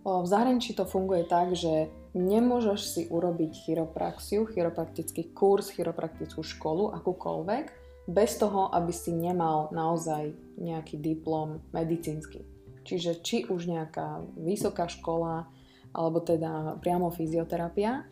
V 0.08 0.27
zahraničí 0.27 0.72
to 0.72 0.88
funguje 0.88 1.27
tak, 1.27 1.51
že 1.51 1.92
nemôžeš 2.16 2.80
si 2.80 3.01
urobiť 3.12 3.68
chiropraxiu, 3.68 4.48
chiropraktický 4.48 5.36
kurz, 5.36 5.72
chiropraktickú 5.75 6.44
školu, 6.44 6.96
akúkoľvek, 6.96 7.66
bez 8.08 8.39
toho, 8.39 8.72
aby 8.72 8.96
si 8.96 9.12
nemal 9.12 9.68
naozaj 9.75 10.32
nejaký 10.56 10.96
diplom 11.04 11.60
medicínsky. 11.75 12.48
Čiže 12.88 13.20
či 13.20 13.44
už 13.51 13.68
nejaká 13.68 14.24
vysoká 14.39 14.88
škola, 14.88 15.51
alebo 15.94 16.20
teda 16.24 16.79
priamo 16.79 17.12
fyzioterapia. 17.12 18.03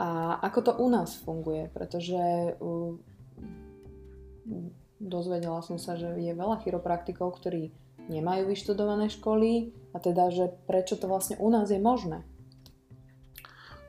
A 0.00 0.40
ako 0.40 0.58
to 0.64 0.72
u 0.80 0.88
nás 0.88 1.12
funguje, 1.20 1.68
pretože 1.68 2.16
uh, 2.56 2.96
dozvedela 4.96 5.60
som 5.60 5.76
sa, 5.76 5.96
že 5.96 6.16
je 6.16 6.32
veľa 6.32 6.60
chiropraktikov, 6.64 7.36
ktorí 7.36 7.72
nemajú 8.08 8.48
vyštudované 8.48 9.12
školy 9.12 9.76
a 9.92 10.00
teda, 10.00 10.32
že 10.32 10.56
prečo 10.64 10.96
to 10.96 11.06
vlastne 11.06 11.36
u 11.36 11.48
nás 11.52 11.68
je 11.68 11.78
možné. 11.78 12.24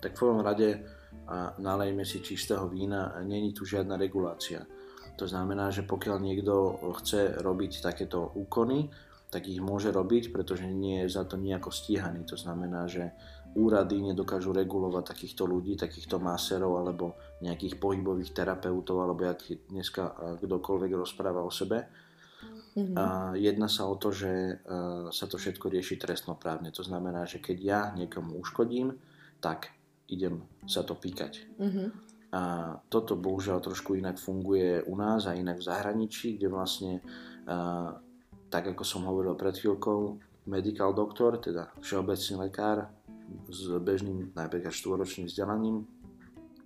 Tak 0.04 0.18
v 0.18 0.20
prvom 0.20 0.42
rade 0.44 0.84
a 1.32 1.56
nalejme 1.56 2.04
si 2.04 2.20
čistého 2.20 2.68
vína, 2.68 3.16
není 3.24 3.56
tu 3.56 3.64
žiadna 3.64 3.96
regulácia. 3.96 4.68
To 5.16 5.24
znamená, 5.24 5.72
že 5.72 5.88
pokiaľ 5.88 6.18
niekto 6.20 6.76
chce 7.00 7.40
robiť 7.40 7.80
takéto 7.80 8.36
úkony, 8.36 8.92
tak 9.32 9.48
ich 9.48 9.64
môže 9.64 9.96
robiť, 9.96 10.36
pretože 10.36 10.68
nie 10.68 11.08
je 11.08 11.16
za 11.16 11.24
to 11.24 11.40
nejako 11.40 11.72
stíhaný. 11.72 12.28
To 12.28 12.36
znamená, 12.36 12.84
že 12.92 13.16
úrady 13.56 14.04
nedokážu 14.12 14.52
regulovať 14.52 15.16
takýchto 15.16 15.48
ľudí, 15.48 15.80
takýchto 15.80 16.20
maserov 16.20 16.84
alebo 16.84 17.16
nejakých 17.40 17.80
pohybových 17.80 18.36
terapeutov, 18.36 19.00
alebo 19.00 19.24
jak 19.24 19.40
dneska 19.72 20.36
kdokoľvek 20.44 20.92
rozpráva 21.00 21.48
o 21.48 21.52
sebe. 21.52 21.88
Mm-hmm. 22.76 22.96
A 22.96 23.36
jedná 23.40 23.68
sa 23.72 23.88
o 23.88 23.96
to, 23.96 24.12
že 24.12 24.60
sa 25.12 25.26
to 25.28 25.40
všetko 25.40 25.68
rieši 25.72 25.96
trestnoprávne. 25.96 26.72
To 26.76 26.84
znamená, 26.84 27.24
že 27.24 27.40
keď 27.40 27.58
ja 27.60 27.82
niekomu 27.96 28.36
uškodím, 28.40 29.00
tak 29.40 29.72
idem 30.12 30.44
sa 30.68 30.84
to 30.84 30.96
pýkať. 30.96 31.48
Mm-hmm. 31.56 31.88
A 32.32 32.42
toto 32.88 33.20
bohužiaľ 33.20 33.60
trošku 33.60 33.96
inak 34.00 34.16
funguje 34.16 34.84
u 34.88 34.96
nás 34.96 35.28
a 35.28 35.36
inak 35.36 35.60
v 35.60 35.68
zahraničí, 35.68 36.40
kde 36.40 36.48
vlastne 36.48 37.04
tak 38.52 38.76
ako 38.76 38.84
som 38.84 39.08
hovoril 39.08 39.40
pred 39.40 39.56
chvíľkou, 39.56 40.20
medical 40.52 40.92
doktor, 40.92 41.40
teda 41.40 41.72
všeobecný 41.80 42.34
lekár 42.50 42.90
s 43.48 43.72
bežným 43.80 44.34
napríklad 44.36 44.74
štvoročným 44.74 45.30
vzdelaním 45.30 45.86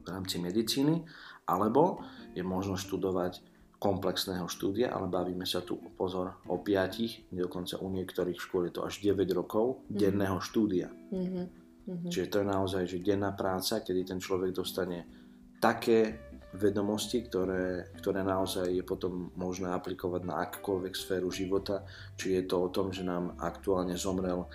v 0.01 0.07
rámci 0.07 0.41
medicíny, 0.41 1.05
alebo 1.45 2.01
je 2.33 2.41
možno 2.41 2.79
študovať 2.79 3.43
komplexného 3.77 4.47
štúdia, 4.49 4.89
ale 4.89 5.11
bavíme 5.11 5.45
sa 5.45 5.61
tu, 5.61 5.77
pozor, 5.99 6.41
o 6.49 6.57
5, 6.57 7.29
dokonca 7.35 7.77
u 7.83 7.87
niektorých 7.91 8.39
škôl 8.39 8.71
je 8.71 8.73
to 8.79 8.81
až 8.87 9.03
9 9.03 9.27
rokov 9.35 9.85
mm-hmm. 9.85 9.97
denného 9.99 10.39
štúdia. 10.41 10.89
Mm-hmm. 11.13 12.09
Čiže 12.09 12.27
to 12.33 12.37
je 12.41 12.47
naozaj 12.49 12.83
že 12.89 12.97
denná 13.03 13.37
práca, 13.37 13.85
kedy 13.85 14.01
ten 14.09 14.17
človek 14.17 14.57
dostane 14.57 15.05
také 15.61 16.33
vedomosti, 16.55 17.21
ktoré, 17.23 17.91
ktoré 17.99 18.23
naozaj 18.23 18.71
je 18.71 18.83
potom 18.83 19.29
možné 19.35 19.71
aplikovať 19.71 20.21
na 20.23 20.41
akúkoľvek 20.47 20.93
sféru 20.95 21.29
života. 21.29 21.83
Či 22.15 22.39
je 22.39 22.43
to 22.47 22.65
o 22.65 22.71
tom, 22.71 22.89
že 22.89 23.03
nám 23.03 23.35
aktuálne 23.37 23.93
zomrel 23.99 24.43
e, 24.43 24.47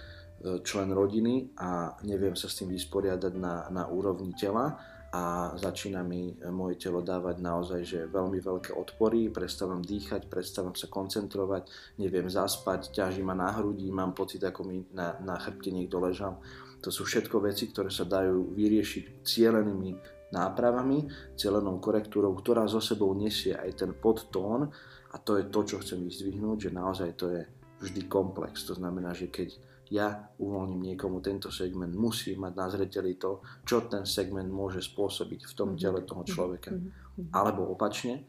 člen 0.64 0.90
rodiny 0.90 1.54
a 1.60 1.94
neviem 2.08 2.34
sa 2.34 2.48
s 2.48 2.58
tým 2.58 2.72
vysporiadať 2.72 3.32
na, 3.36 3.68
na 3.68 3.84
úrovni 3.86 4.32
tela 4.32 4.80
a 5.10 5.54
začína 5.58 6.06
mi 6.06 6.38
moje 6.54 6.78
telo 6.78 7.02
dávať 7.02 7.42
naozaj 7.42 7.80
že 7.82 8.00
veľmi 8.06 8.38
veľké 8.38 8.70
odpory, 8.70 9.26
prestávam 9.34 9.82
dýchať, 9.82 10.30
prestávam 10.30 10.78
sa 10.78 10.86
koncentrovať, 10.86 11.66
neviem 11.98 12.30
zaspať, 12.30 12.94
ťaží 12.94 13.18
ma 13.26 13.34
na 13.34 13.50
hrudi, 13.50 13.90
mám 13.90 14.14
pocit, 14.14 14.38
ako 14.46 14.62
mi 14.62 14.86
na, 14.94 15.18
na 15.18 15.34
chrbte 15.34 15.74
niekto 15.74 15.98
ležal. 15.98 16.38
To 16.80 16.94
sú 16.94 17.02
všetko 17.02 17.42
veci, 17.42 17.68
ktoré 17.74 17.90
sa 17.90 18.06
dajú 18.06 18.54
vyriešiť 18.54 19.26
cieľenými 19.26 20.19
nápravami, 20.30 21.10
celenou 21.34 21.82
korektúrou, 21.82 22.34
ktorá 22.38 22.66
zo 22.70 22.78
sebou 22.78 23.10
nesie 23.14 23.54
aj 23.54 23.84
ten 23.86 23.90
podtón 23.94 24.70
a 25.10 25.16
to 25.18 25.38
je 25.38 25.50
to, 25.50 25.60
čo 25.66 25.76
chcem 25.82 26.06
vyzdvihnúť, 26.06 26.70
že 26.70 26.70
naozaj 26.70 27.10
to 27.18 27.26
je 27.34 27.42
vždy 27.82 28.06
komplex. 28.06 28.62
To 28.70 28.78
znamená, 28.78 29.10
že 29.10 29.32
keď 29.32 29.58
ja 29.90 30.30
uvoľním 30.38 30.94
niekomu 30.94 31.18
tento 31.18 31.50
segment, 31.50 31.90
musí 31.90 32.38
mať 32.38 32.52
na 32.54 32.66
zreteli 32.70 33.18
to, 33.18 33.42
čo 33.66 33.90
ten 33.90 34.06
segment 34.06 34.46
môže 34.46 34.86
spôsobiť 34.86 35.50
v 35.50 35.52
tom 35.58 35.74
tele 35.74 36.06
toho 36.06 36.22
človeka. 36.22 36.70
Mhm, 36.70 36.80
mhm. 37.18 37.30
Alebo 37.34 37.66
opačne, 37.66 38.22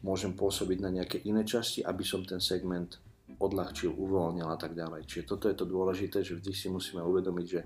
môžem 0.00 0.32
pôsobiť 0.32 0.78
na 0.80 0.88
nejaké 0.88 1.20
iné 1.28 1.44
časti, 1.44 1.84
aby 1.84 2.00
som 2.00 2.24
ten 2.24 2.40
segment 2.40 2.96
odľahčil, 3.36 3.92
uvoľnil 3.92 4.48
a 4.48 4.56
tak 4.56 4.72
ďalej. 4.72 5.04
Čiže 5.04 5.28
toto 5.28 5.50
je 5.50 5.56
to 5.58 5.68
dôležité, 5.68 6.24
že 6.24 6.40
vždy 6.40 6.52
si 6.56 6.72
musíme 6.72 7.04
uvedomiť, 7.04 7.46
že 7.46 7.60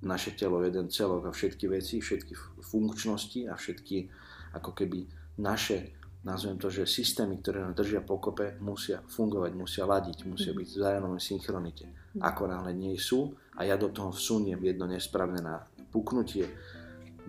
naše 0.00 0.32
telo 0.32 0.64
jeden 0.64 0.88
celok 0.88 1.28
a 1.28 1.32
všetky 1.32 1.68
veci, 1.68 2.00
všetky 2.00 2.62
funkčnosti 2.64 3.40
a 3.48 3.54
všetky 3.54 3.96
ako 4.56 4.72
keby 4.72 5.04
naše 5.40 6.00
nazvem 6.20 6.60
to, 6.60 6.68
že 6.68 6.84
systémy, 6.84 7.40
ktoré 7.40 7.64
nás 7.64 7.72
držia 7.72 8.04
pokope, 8.04 8.60
musia 8.60 9.00
fungovať, 9.08 9.52
musia 9.56 9.88
ladiť, 9.88 10.28
musia 10.28 10.52
byť 10.52 10.68
v 10.68 10.76
vzájomnej 10.76 11.22
synchronite. 11.22 11.84
Ako 12.20 12.44
náhle 12.44 12.76
nie 12.76 12.92
sú 13.00 13.32
a 13.56 13.64
ja 13.64 13.80
do 13.80 13.88
toho 13.88 14.12
vsuniem 14.12 14.60
jedno 14.60 14.84
nesprávne 14.84 15.40
na 15.40 15.64
puknutie, 15.88 16.44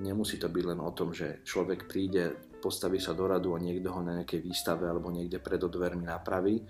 nemusí 0.03 0.35
to 0.35 0.51
byť 0.51 0.63
len 0.75 0.79
o 0.83 0.91
tom, 0.91 1.15
že 1.15 1.39
človek 1.47 1.87
príde, 1.87 2.35
postaví 2.59 2.99
sa 2.99 3.15
do 3.15 3.25
radu 3.25 3.55
a 3.55 3.63
niekto 3.63 3.95
ho 3.95 4.01
na 4.03 4.21
nejakej 4.21 4.43
výstave 4.43 4.85
alebo 4.85 5.09
niekde 5.09 5.39
pred 5.39 5.59
dvermi 5.59 6.05
napraví. 6.05 6.61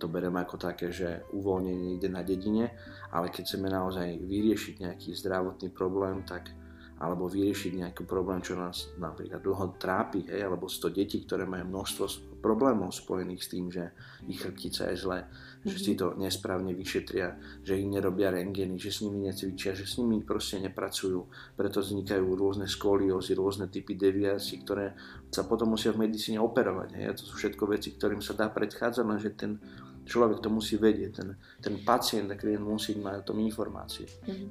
To 0.00 0.08
bereme 0.08 0.40
ako 0.40 0.56
také, 0.56 0.88
že 0.88 1.28
uvoľnenie 1.36 2.00
ide 2.00 2.08
na 2.08 2.24
dedine, 2.24 2.72
ale 3.12 3.28
keď 3.28 3.44
chceme 3.44 3.68
naozaj 3.68 4.16
vyriešiť 4.24 4.74
nejaký 4.80 5.12
zdravotný 5.12 5.68
problém, 5.68 6.24
tak 6.24 6.48
alebo 7.00 7.32
vyriešiť 7.32 7.80
nejaký 7.80 8.04
problém, 8.04 8.44
čo 8.44 8.60
nás 8.60 8.92
napríklad 9.00 9.40
dlho 9.40 9.80
trápi, 9.80 10.28
hej, 10.28 10.44
alebo 10.44 10.68
100 10.68 10.92
detí, 10.92 11.24
ktoré 11.24 11.48
majú 11.48 11.72
množstvo 11.72 12.36
problémov 12.44 12.92
spojených 12.92 13.40
s 13.40 13.48
tým, 13.48 13.66
že 13.72 13.96
ich 14.28 14.36
chrbtica 14.36 14.92
je 14.92 15.00
zle, 15.00 15.24
mm-hmm. 15.24 15.64
že 15.64 15.76
si 15.80 15.96
to 15.96 16.12
nesprávne 16.20 16.76
vyšetria, 16.76 17.40
že 17.64 17.80
ich 17.80 17.88
nerobia 17.88 18.28
rengeny, 18.28 18.76
že 18.76 18.92
s 18.92 19.00
nimi 19.00 19.24
necvičia, 19.24 19.72
že 19.72 19.88
s 19.88 19.96
nimi 19.96 20.20
proste 20.20 20.60
nepracujú. 20.60 21.24
Preto 21.56 21.80
vznikajú 21.80 22.36
rôzne 22.36 22.68
skoliózy, 22.68 23.32
rôzne 23.32 23.72
typy 23.72 23.96
deviácií, 23.96 24.60
ktoré 24.60 24.92
sa 25.32 25.48
potom 25.48 25.72
musia 25.72 25.96
v 25.96 26.04
medicíne 26.04 26.36
operovať. 26.36 27.00
Hej. 27.00 27.04
A 27.08 27.16
to 27.16 27.24
sú 27.24 27.32
všetko 27.40 27.64
veci, 27.64 27.96
ktorým 27.96 28.20
sa 28.20 28.36
dá 28.36 28.52
predchádzať, 28.52 29.04
lenže 29.08 29.32
ten 29.40 29.56
človek 30.10 30.42
to 30.42 30.50
musí 30.50 30.74
vedieť, 30.74 31.22
ten, 31.22 31.38
ten 31.62 31.74
pacient 31.86 32.26
a 32.26 32.34
klient 32.34 32.66
musí 32.66 32.98
mať 32.98 33.22
o 33.22 33.26
tom 33.30 33.38
informácie. 33.38 34.10
Mm-hmm. 34.26 34.50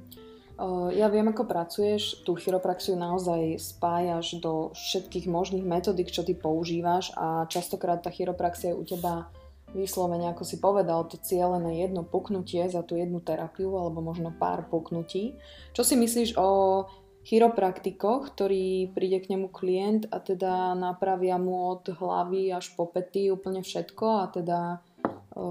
Ja 0.92 1.08
viem, 1.08 1.24
ako 1.24 1.48
pracuješ, 1.48 2.20
tú 2.20 2.36
chiropraxiu 2.36 2.92
naozaj 2.92 3.56
spájaš 3.56 4.44
do 4.44 4.76
všetkých 4.76 5.24
možných 5.24 5.64
metodik, 5.64 6.12
čo 6.12 6.20
ty 6.20 6.36
používaš 6.36 7.16
a 7.16 7.48
častokrát 7.48 8.04
tá 8.04 8.12
chiropraxia 8.12 8.72
je 8.72 8.76
u 8.76 8.84
teba 8.84 9.32
vyslovene, 9.72 10.28
ako 10.28 10.44
si 10.44 10.60
povedal, 10.60 11.08
to 11.08 11.16
cieľené 11.16 11.80
jedno 11.80 12.04
puknutie 12.04 12.68
za 12.68 12.84
tú 12.84 13.00
jednu 13.00 13.24
terapiu 13.24 13.72
alebo 13.72 14.04
možno 14.04 14.36
pár 14.36 14.68
puknutí. 14.68 15.40
Čo 15.72 15.80
si 15.80 15.96
myslíš 15.96 16.36
o 16.36 16.84
chiropraktikoch, 17.24 18.32
ktorý 18.32 18.92
príde 18.92 19.20
k 19.24 19.36
nemu 19.36 19.48
klient 19.52 20.12
a 20.12 20.20
teda 20.20 20.76
napravia 20.76 21.40
mu 21.40 21.72
od 21.72 21.88
hlavy 21.88 22.52
až 22.52 22.72
po 22.76 22.84
pety 22.88 23.32
úplne 23.32 23.64
všetko 23.64 24.06
a 24.08 24.24
teda 24.28 24.58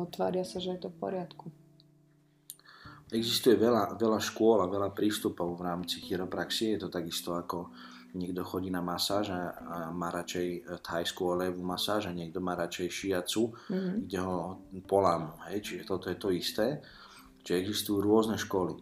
tvária 0.10 0.46
sa, 0.46 0.62
že 0.62 0.78
je 0.78 0.82
to 0.86 0.90
v 0.94 0.98
poriadku? 0.98 1.46
Existuje 3.10 3.58
veľa, 3.58 3.98
veľa 3.98 4.22
škôl 4.22 4.62
a 4.62 4.70
veľa 4.70 4.94
prístupov 4.94 5.58
v 5.58 5.66
rámci 5.66 5.98
chiropraxie. 5.98 6.78
Je 6.78 6.86
to 6.86 6.90
takisto 6.94 7.34
ako 7.34 7.74
niekto 8.14 8.46
chodí 8.46 8.70
na 8.70 8.86
masáž 8.86 9.34
a, 9.34 9.54
a 9.54 9.78
má 9.90 10.14
radšej 10.14 10.48
e, 10.54 10.60
thajskú 10.78 11.34
olejovú 11.34 11.66
masáž 11.66 12.10
a 12.10 12.14
niekto 12.14 12.38
má 12.38 12.54
radšej 12.54 12.88
šiacu, 12.90 13.50
mm-hmm. 13.50 13.96
kde 14.06 14.20
ho 14.22 14.38
polámu. 14.86 15.34
Hej? 15.50 15.58
Čiže 15.66 15.84
toto 15.90 16.14
je 16.14 16.18
to 16.22 16.30
isté. 16.30 16.86
Čiže 17.42 17.62
existujú 17.66 17.98
rôzne 18.06 18.38
školy. 18.38 18.78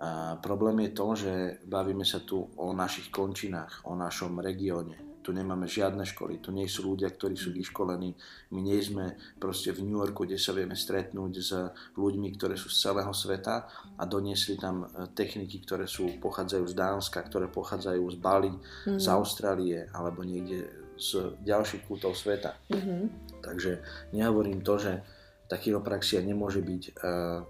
A 0.00 0.40
problém 0.42 0.88
je 0.88 0.90
to, 0.96 1.06
že 1.14 1.32
bavíme 1.68 2.02
sa 2.02 2.24
tu 2.24 2.42
o 2.42 2.72
našich 2.72 3.12
končinách, 3.12 3.84
o 3.86 3.94
našom 3.94 4.40
regióne 4.42 5.09
tu 5.30 5.38
nemáme 5.38 5.70
žiadne 5.70 6.02
školy, 6.02 6.42
tu 6.42 6.50
nie 6.50 6.66
sú 6.66 6.90
ľudia, 6.90 7.14
ktorí 7.14 7.38
sú 7.38 7.54
vyškolení, 7.54 8.18
my 8.50 8.60
nie 8.66 8.82
sme 8.82 9.14
proste 9.38 9.70
v 9.70 9.86
New 9.86 10.02
Yorku, 10.02 10.26
kde 10.26 10.34
sa 10.42 10.50
vieme 10.50 10.74
stretnúť 10.74 11.32
s 11.38 11.54
ľuďmi, 11.94 12.34
ktoré 12.34 12.58
sú 12.58 12.66
z 12.66 12.90
celého 12.90 13.14
sveta 13.14 13.70
a 13.94 14.02
doniesli 14.10 14.58
tam 14.58 14.82
e, 14.82 15.06
techniky, 15.14 15.62
ktoré 15.62 15.86
sú, 15.86 16.18
pochádzajú 16.18 16.66
z 16.66 16.74
Dánska, 16.74 17.22
ktoré 17.30 17.46
pochádzajú 17.46 18.02
z 18.10 18.18
Bali, 18.18 18.50
mm. 18.50 18.98
z 18.98 19.06
Austrálie 19.06 19.86
alebo 19.94 20.26
niekde 20.26 20.66
z 20.98 21.38
ďalších 21.46 21.86
kútov 21.86 22.18
sveta. 22.18 22.58
Mm-hmm. 22.74 23.02
Takže 23.40 23.80
nehovorím 24.10 24.66
to, 24.66 24.82
že 24.82 24.98
tá 25.46 25.54
chiropraxia 25.56 26.26
nemôže 26.26 26.60
byť 26.60 26.82
uh, 26.90 27.40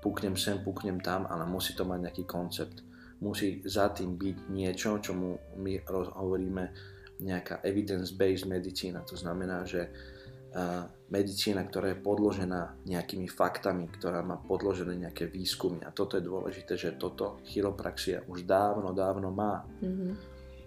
puknem 0.00 0.40
sem, 0.40 0.58
puknem 0.64 0.98
tam, 1.04 1.28
ale 1.28 1.44
musí 1.44 1.76
to 1.76 1.84
mať 1.84 2.00
nejaký 2.00 2.24
koncept. 2.24 2.80
Musí 3.22 3.62
za 3.62 3.94
tým 3.94 4.18
byť 4.18 4.36
niečo, 4.50 4.98
čomu 4.98 5.38
my 5.60 5.84
hovoríme 6.18 6.95
nejaká 7.20 7.64
evidence-based 7.64 8.48
medicína. 8.48 9.04
To 9.08 9.16
znamená, 9.16 9.64
že 9.64 9.88
medicína, 11.12 11.68
ktorá 11.68 11.92
je 11.92 12.00
podložená 12.00 12.88
nejakými 12.88 13.28
faktami, 13.28 13.92
ktorá 13.92 14.24
má 14.24 14.40
podložené 14.40 14.96
nejaké 14.96 15.28
výskumy. 15.28 15.84
A 15.84 15.92
toto 15.92 16.16
je 16.16 16.24
dôležité, 16.24 16.80
že 16.80 16.96
toto 16.96 17.44
chiropraxia 17.44 18.24
už 18.24 18.48
dávno, 18.48 18.96
dávno 18.96 19.28
má. 19.28 19.68
Mm-hmm. 19.84 20.12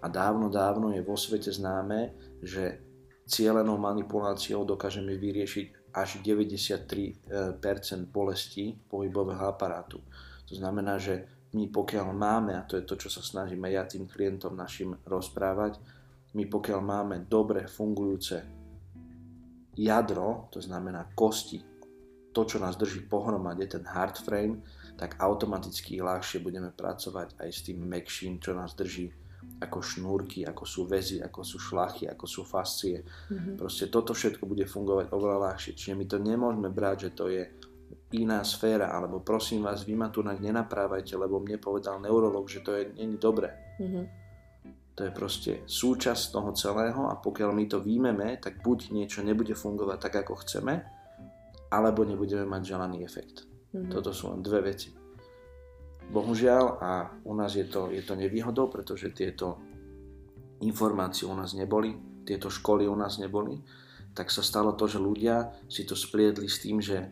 A 0.00 0.06
dávno, 0.06 0.46
dávno 0.46 0.94
je 0.94 1.02
vo 1.02 1.18
svete 1.18 1.50
známe, 1.50 2.14
že 2.40 2.78
cieľenou 3.26 3.76
manipuláciou 3.82 4.62
dokážeme 4.62 5.18
vyriešiť 5.18 5.90
až 5.90 6.22
93% 6.22 7.18
bolestí 8.14 8.78
pohybového 8.86 9.42
aparátu. 9.42 9.98
To 10.46 10.54
znamená, 10.54 11.02
že 11.02 11.26
my 11.50 11.66
pokiaľ 11.66 12.14
máme, 12.14 12.54
a 12.54 12.62
to 12.62 12.78
je 12.78 12.86
to, 12.86 12.94
čo 12.94 13.10
sa 13.10 13.26
snažíme 13.26 13.66
ja 13.66 13.82
tým 13.82 14.06
klientom 14.06 14.54
našim 14.54 14.94
rozprávať, 15.02 15.82
my 16.34 16.44
pokiaľ 16.46 16.80
máme 16.80 17.16
dobre 17.26 17.66
fungujúce 17.66 18.46
jadro, 19.74 20.50
to 20.52 20.62
znamená 20.62 21.10
kosti, 21.14 21.62
to, 22.30 22.46
čo 22.46 22.62
nás 22.62 22.78
drží 22.78 23.10
pohromade, 23.10 23.66
ten 23.66 23.82
hard 23.82 24.22
frame, 24.22 24.62
tak 24.94 25.18
automaticky 25.18 25.98
ľahšie 25.98 26.38
budeme 26.38 26.70
pracovať 26.70 27.42
aj 27.42 27.48
s 27.50 27.60
tým 27.66 27.82
mekším, 27.82 28.38
čo 28.38 28.54
nás 28.54 28.78
drží 28.78 29.10
ako 29.60 29.78
šnúrky, 29.82 30.46
ako 30.46 30.62
sú 30.62 30.86
väzy, 30.86 31.18
ako 31.20 31.40
sú 31.42 31.58
šlachy, 31.58 32.06
ako 32.06 32.24
sú 32.28 32.42
fascie. 32.46 33.02
Mm-hmm. 33.02 33.56
Proste 33.58 33.90
toto 33.90 34.14
všetko 34.14 34.46
bude 34.46 34.64
fungovať 34.68 35.10
oveľa 35.10 35.52
ľahšie. 35.52 35.74
Čiže 35.74 35.98
my 35.98 36.04
to 36.06 36.18
nemôžeme 36.22 36.68
brať, 36.70 36.96
že 37.08 37.10
to 37.16 37.24
je 37.32 37.42
iná 38.14 38.44
sféra, 38.46 38.92
alebo 38.94 39.24
prosím 39.24 39.66
vás, 39.66 39.82
vy 39.82 39.98
ma 39.98 40.12
tu 40.12 40.22
nenaprávajte, 40.22 41.18
lebo 41.18 41.42
mne 41.42 41.58
povedal 41.58 41.98
neurolog, 41.98 42.46
že 42.46 42.62
to 42.62 42.76
je 42.78 42.94
není 42.94 43.18
dobré. 43.18 43.52
Mm-hmm. 43.80 44.19
To 44.98 45.06
je 45.06 45.12
proste 45.14 45.52
súčasť 45.64 46.34
toho 46.34 46.50
celého 46.52 47.08
a 47.08 47.16
pokiaľ 47.16 47.50
my 47.56 47.64
to 47.70 47.78
výjmeme, 47.80 48.36
tak 48.42 48.60
buď 48.60 48.92
niečo 48.92 49.24
nebude 49.24 49.54
fungovať 49.54 49.98
tak, 50.02 50.14
ako 50.26 50.42
chceme, 50.44 50.84
alebo 51.70 52.04
nebudeme 52.04 52.44
mať 52.44 52.62
želaný 52.74 53.06
efekt. 53.06 53.46
Mm-hmm. 53.70 53.90
Toto 53.94 54.10
sú 54.10 54.34
len 54.34 54.42
dve 54.42 54.60
veci. 54.66 54.90
Bohužiaľ, 56.10 56.64
a 56.82 56.92
u 57.22 57.32
nás 57.38 57.54
je 57.54 57.64
to, 57.70 57.94
je 57.94 58.02
to 58.02 58.18
nevýhodou, 58.18 58.66
pretože 58.66 59.14
tieto 59.14 59.62
informácie 60.60 61.22
u 61.24 61.32
nás 61.38 61.54
neboli, 61.54 61.94
tieto 62.26 62.50
školy 62.50 62.90
u 62.90 62.96
nás 62.98 63.22
neboli, 63.22 63.62
tak 64.10 64.28
sa 64.34 64.42
stalo 64.42 64.74
to, 64.74 64.90
že 64.90 64.98
ľudia 64.98 65.54
si 65.70 65.86
to 65.86 65.94
spliedli 65.94 66.50
s 66.50 66.66
tým, 66.66 66.82
že 66.82 67.06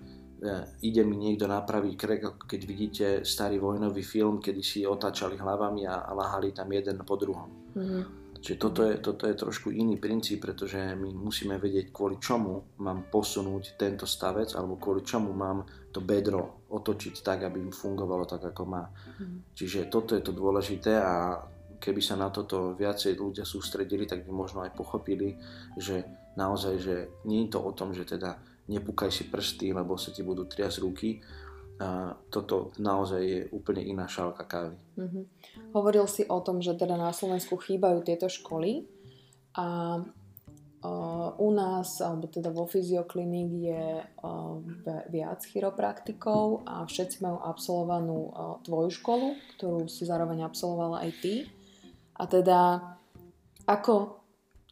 ide 0.83 1.03
mi 1.03 1.19
niekto 1.19 1.51
napraviť 1.51 1.95
krek, 1.99 2.23
keď 2.47 2.61
vidíte 2.63 3.07
starý 3.27 3.59
vojnový 3.59 4.07
film, 4.07 4.39
kedy 4.39 4.63
si 4.63 4.87
otáčali 4.87 5.35
hlavami 5.35 5.87
a, 5.87 6.07
a 6.07 6.15
lahali 6.15 6.55
tam 6.55 6.71
jeden 6.71 7.03
po 7.03 7.19
druhom. 7.19 7.51
Mm-hmm. 7.75 8.03
Čiže 8.39 8.59
toto 8.59 8.87
je, 8.87 8.95
toto 9.03 9.27
je 9.27 9.35
trošku 9.35 9.75
iný 9.75 9.99
princíp, 9.99 10.47
pretože 10.47 10.79
my 10.95 11.11
musíme 11.11 11.59
vedieť, 11.59 11.91
kvôli 11.91 12.23
čomu 12.23 12.79
mám 12.79 13.11
posunúť 13.11 13.75
tento 13.75 14.07
stavec, 14.07 14.55
alebo 14.55 14.79
kvôli 14.79 15.03
čomu 15.03 15.35
mám 15.35 15.67
to 15.91 15.99
bedro 15.99 16.63
otočiť 16.71 17.15
tak, 17.19 17.43
aby 17.51 17.59
im 17.59 17.75
fungovalo 17.75 18.23
tak, 18.31 18.47
ako 18.55 18.63
má. 18.63 18.87
Mm. 19.19 19.43
Čiže 19.59 19.91
toto 19.91 20.15
je 20.15 20.23
to 20.23 20.31
dôležité 20.31 21.03
a 21.03 21.43
keby 21.83 21.99
sa 21.99 22.15
na 22.15 22.31
toto 22.31 22.79
viacej 22.79 23.19
ľudia 23.19 23.43
sústredili, 23.43 24.07
tak 24.07 24.23
by 24.23 24.31
možno 24.31 24.63
aj 24.63 24.71
pochopili, 24.75 25.35
že 25.75 26.07
naozaj, 26.39 26.75
že 26.79 26.95
nie 27.27 27.47
je 27.47 27.51
to 27.55 27.59
o 27.59 27.75
tom, 27.75 27.91
že 27.91 28.07
teda 28.07 28.39
nepúkaj 28.69 29.11
si 29.11 29.27
prsty, 29.27 29.73
lebo 29.73 29.97
sa 29.97 30.13
ti 30.13 30.21
budú 30.21 30.45
triasť 30.45 30.79
ruky. 30.85 31.19
A 31.79 32.11
toto 32.27 32.75
naozaj 32.83 33.23
je 33.23 33.41
úplne 33.55 33.87
iná 33.87 34.11
šálka 34.11 34.45
kávy. 34.45 34.75
Mm-hmm. 34.99 35.25
Hovoril 35.79 36.11
si 36.11 36.27
o 36.27 36.43
tom, 36.43 36.59
že 36.59 36.75
teda 36.75 36.99
na 36.99 37.15
Slovensku 37.15 37.55
chýbajú 37.55 38.03
tieto 38.03 38.27
školy 38.27 38.83
a 39.55 39.99
u 41.39 41.49
nás, 41.51 41.99
alebo 41.99 42.31
teda 42.31 42.55
vo 42.55 42.63
fyziokliník 42.63 43.51
je 43.51 43.87
viac 45.11 45.43
chiropraktikov 45.43 46.63
a 46.71 46.87
všetci 46.87 47.19
majú 47.19 47.43
absolvovanú 47.43 48.31
tvoju 48.63 48.91
školu, 48.95 49.29
ktorú 49.59 49.91
si 49.91 50.07
zároveň 50.07 50.47
absolvovala 50.47 51.03
aj 51.03 51.11
ty. 51.19 51.35
A 52.15 52.31
teda 52.31 52.95
ako 53.67 54.23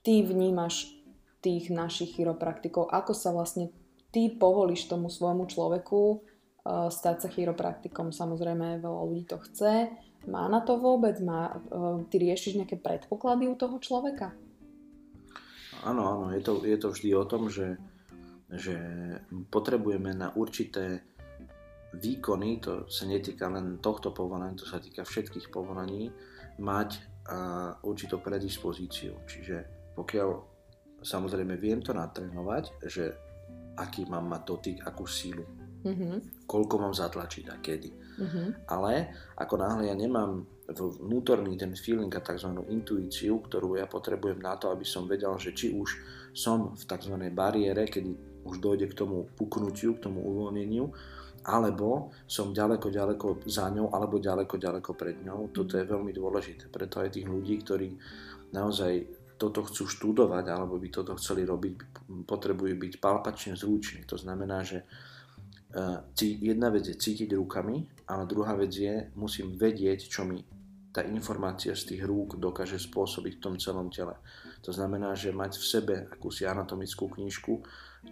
ty 0.06 0.22
vnímaš 0.22 0.94
tých 1.42 1.74
našich 1.74 2.14
chiropraktikov, 2.14 2.86
ako 2.86 3.10
sa 3.10 3.34
vlastne 3.34 3.74
ty 4.16 4.32
povolíš 4.32 4.88
tomu 4.88 5.12
svojmu 5.12 5.44
človeku 5.44 6.00
uh, 6.08 6.88
stať 6.88 7.16
sa 7.20 7.28
chiropraktikom. 7.28 8.16
Samozrejme, 8.16 8.80
veľa 8.80 9.02
ľudí 9.04 9.28
to 9.28 9.36
chce. 9.44 9.92
Má 10.32 10.48
na 10.48 10.64
to 10.64 10.80
vôbec? 10.80 11.20
Má, 11.20 11.52
uh, 11.52 12.00
ty 12.08 12.16
riešiš 12.24 12.56
nejaké 12.56 12.80
predpoklady 12.80 13.44
u 13.44 13.60
toho 13.60 13.76
človeka? 13.76 14.32
Áno, 15.84 16.02
áno. 16.08 16.26
Je 16.32 16.40
to, 16.40 16.64
je 16.64 16.80
to 16.80 16.96
vždy 16.96 17.12
o 17.12 17.28
tom, 17.28 17.52
že, 17.52 17.76
že 18.48 18.72
potrebujeme 19.52 20.16
na 20.16 20.32
určité 20.32 21.04
výkony, 21.92 22.64
to 22.64 22.88
sa 22.88 23.04
netýka 23.04 23.52
len 23.52 23.76
tohto 23.84 24.16
povolania, 24.16 24.56
to 24.56 24.64
sa 24.64 24.80
týka 24.80 25.04
všetkých 25.04 25.52
povolaní, 25.52 26.08
mať 26.56 26.88
uh, 26.96 27.76
určitú 27.84 28.16
predispozíciu. 28.24 29.12
Čiže 29.28 29.56
pokiaľ 29.92 30.28
samozrejme 31.04 31.60
viem 31.60 31.84
to 31.84 31.92
natrénovať, 31.92 32.80
že 32.88 33.25
aký 33.76 34.08
mám 34.08 34.26
mať 34.32 34.42
dotyk, 34.42 34.76
akú 34.82 35.04
sílu, 35.04 35.44
mm-hmm. 35.84 36.44
koľko 36.48 36.74
mám 36.80 36.94
zatlačiť 36.96 37.44
a 37.52 37.56
kedy. 37.60 37.90
Mm-hmm. 38.16 38.46
Ale 38.72 39.12
ako 39.36 39.54
náhle 39.60 39.92
ja 39.92 39.94
nemám 39.94 40.48
vnútorný 41.00 41.54
ten 41.54 41.76
feeling 41.78 42.10
a 42.10 42.24
tzv. 42.24 42.50
intuíciu, 42.72 43.38
ktorú 43.38 43.78
ja 43.78 43.86
potrebujem 43.86 44.42
na 44.42 44.58
to, 44.58 44.72
aby 44.72 44.82
som 44.82 45.06
vedel, 45.06 45.36
že 45.38 45.54
či 45.54 45.70
už 45.70 45.88
som 46.34 46.74
v 46.74 46.82
tzv. 46.82 47.14
bariére, 47.30 47.86
kedy 47.86 48.42
už 48.46 48.58
dojde 48.58 48.90
k 48.90 48.98
tomu 48.98 49.30
puknutiu, 49.38 49.94
k 49.98 50.10
tomu 50.10 50.22
uvoľneniu, 50.22 50.90
alebo 51.46 52.10
som 52.26 52.50
ďaleko, 52.50 52.90
ďaleko 52.90 53.26
za 53.46 53.70
ňou, 53.70 53.94
alebo 53.94 54.18
ďaleko, 54.18 54.58
ďaleko 54.58 54.90
pred 54.98 55.22
ňou. 55.22 55.54
Toto 55.54 55.78
je 55.78 55.86
veľmi 55.86 56.10
dôležité. 56.10 56.66
Preto 56.66 56.98
aj 56.98 57.14
tých 57.14 57.26
ľudí, 57.30 57.62
ktorí 57.62 57.94
naozaj 58.50 59.15
toto 59.36 59.64
chcú 59.68 59.84
študovať, 59.88 60.44
alebo 60.48 60.80
by 60.80 60.88
toto 60.88 61.12
chceli 61.20 61.44
robiť, 61.44 62.04
potrebujú 62.24 62.74
byť 62.76 62.92
palpačne 63.00 63.52
zruční. 63.56 64.08
To 64.08 64.16
znamená, 64.16 64.64
že 64.64 64.82
e, 64.82 66.40
jedna 66.40 66.72
vec 66.72 66.88
je 66.88 66.96
cítiť 66.96 67.36
rukami, 67.36 67.84
ale 68.08 68.24
druhá 68.24 68.56
vec 68.56 68.72
je, 68.72 69.12
musím 69.14 69.54
vedieť, 69.56 70.08
čo 70.08 70.24
mi 70.24 70.40
tá 70.96 71.04
informácia 71.04 71.76
z 71.76 71.92
tých 71.92 72.08
rúk 72.08 72.40
dokáže 72.40 72.80
spôsobiť 72.80 73.36
v 73.36 73.42
tom 73.44 73.54
celom 73.60 73.92
tele. 73.92 74.16
To 74.64 74.72
znamená, 74.72 75.12
že 75.12 75.28
mať 75.28 75.60
v 75.60 75.64
sebe 75.68 75.94
akúsi 76.08 76.48
anatomickú 76.48 77.12
knižku, 77.12 77.60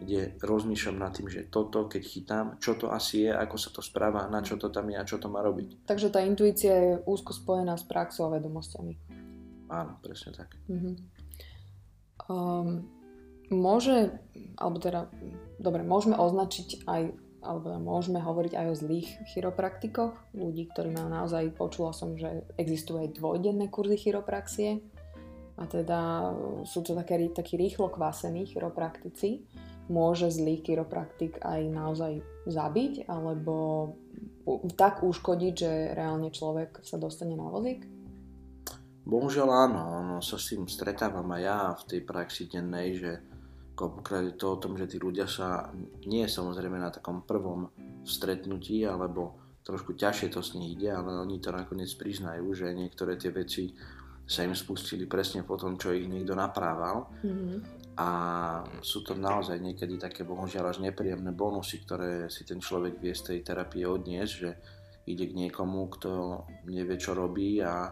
kde 0.05 0.37
rozmýšľam 0.45 1.01
nad 1.01 1.17
tým, 1.17 1.33
že 1.33 1.49
toto, 1.49 1.89
keď 1.89 2.03
chytám, 2.05 2.47
čo 2.61 2.77
to 2.77 2.93
asi 2.93 3.25
je, 3.25 3.33
ako 3.33 3.57
sa 3.57 3.73
to 3.73 3.81
správa, 3.81 4.29
na 4.29 4.45
čo 4.45 4.61
to 4.61 4.69
tam 4.69 4.93
je 4.93 5.01
a 5.01 5.09
čo 5.09 5.17
to 5.17 5.33
má 5.33 5.41
robiť. 5.41 5.89
Takže 5.89 6.13
tá 6.13 6.21
intuícia 6.21 6.77
je 6.77 6.93
úzko 7.09 7.33
spojená 7.33 7.73
s 7.81 7.89
praxou 7.89 8.29
a 8.29 8.37
vedomosťami. 8.37 8.95
Áno, 9.73 9.97
presne 10.05 10.37
tak. 10.37 10.53
Uh-huh. 10.69 10.93
Um, 12.29 12.89
môže, 13.53 14.17
alebo 14.57 14.81
teda, 14.81 15.13
dobre, 15.61 15.85
môžeme 15.85 16.17
označiť 16.17 16.89
aj 16.89 17.03
alebo 17.45 17.61
teda 17.69 17.77
môžeme 17.77 18.19
hovoriť 18.25 18.53
aj 18.57 18.67
o 18.73 18.75
zlých 18.75 19.09
chiropraktikoch, 19.37 20.17
ľudí, 20.33 20.65
ktorí 20.73 20.97
majú 20.97 21.13
naozaj, 21.13 21.53
počula 21.53 21.93
som, 21.93 22.17
že 22.17 22.49
existujú 22.57 23.05
aj 23.05 23.21
dvojdenné 23.21 23.69
kurzy 23.69 24.01
chiropraxie 24.01 24.81
a 25.61 25.69
teda 25.69 26.33
sú 26.67 26.83
to 26.83 26.97
také, 26.97 27.21
takí 27.31 27.55
rýchlo 27.55 27.93
kvásení 27.93 28.49
chiropraktici. 28.49 29.45
Môže 29.93 30.33
zlý 30.33 30.65
chiropraktik 30.65 31.37
aj 31.45 31.61
naozaj 31.69 32.13
zabiť 32.49 33.05
alebo 33.07 33.93
tak 34.75 35.05
uškodiť, 35.05 35.55
že 35.55 35.73
reálne 35.93 36.33
človek 36.33 36.81
sa 36.81 36.97
dostane 36.97 37.37
na 37.37 37.53
vozík? 37.53 37.85
Bohužiaľ 39.05 39.49
áno, 39.69 39.83
no, 40.01 40.17
sa 40.25 40.41
s 40.41 40.57
tým 40.57 40.65
stretávam 40.65 41.29
aj 41.37 41.43
ja 41.45 41.61
v 41.77 41.83
tej 41.93 42.01
praxi 42.09 42.49
dennej, 42.49 42.89
že 42.97 43.13
Koľkokrát 43.75 44.23
je 44.31 44.39
to 44.39 44.55
o 44.55 44.61
tom, 44.63 44.79
že 44.79 44.87
tí 44.87 45.03
ľudia 45.03 45.27
sa 45.27 45.67
nie 46.07 46.31
samozrejme 46.31 46.79
na 46.79 46.95
takom 46.95 47.27
prvom 47.27 47.75
stretnutí, 48.07 48.87
alebo 48.87 49.35
trošku 49.67 49.99
ťažšie 49.99 50.31
to 50.31 50.47
s 50.47 50.55
nich 50.55 50.79
ide, 50.79 50.95
ale 50.95 51.19
oni 51.19 51.43
to 51.43 51.51
nakoniec 51.51 51.91
priznajú, 51.99 52.55
že 52.55 52.71
niektoré 52.71 53.19
tie 53.19 53.35
veci 53.35 53.75
sa 54.25 54.47
im 54.47 54.55
spustili 54.55 55.11
presne 55.11 55.43
po 55.43 55.59
tom, 55.59 55.75
čo 55.75 55.91
ich 55.91 56.07
niekto 56.07 56.39
naprával. 56.39 57.11
Mm-hmm. 57.27 57.59
A 57.99 58.09
sú 58.79 59.03
to 59.03 59.19
naozaj 59.19 59.59
niekedy 59.59 59.99
také 59.99 60.23
bohužiaľ 60.23 60.71
až 60.71 60.79
nepríjemné 60.79 61.35
bonusy, 61.35 61.83
ktoré 61.83 62.31
si 62.31 62.47
ten 62.47 62.63
človek 62.63 63.03
vie 63.03 63.11
z 63.11 63.35
tej 63.35 63.39
terapie 63.43 63.91
odniesť, 63.91 64.33
že 64.39 64.51
ide 65.11 65.29
k 65.29 65.35
niekomu, 65.35 65.91
kto 65.99 66.11
nevie, 66.71 66.95
čo 66.95 67.13
robí 67.13 67.59
a 67.59 67.91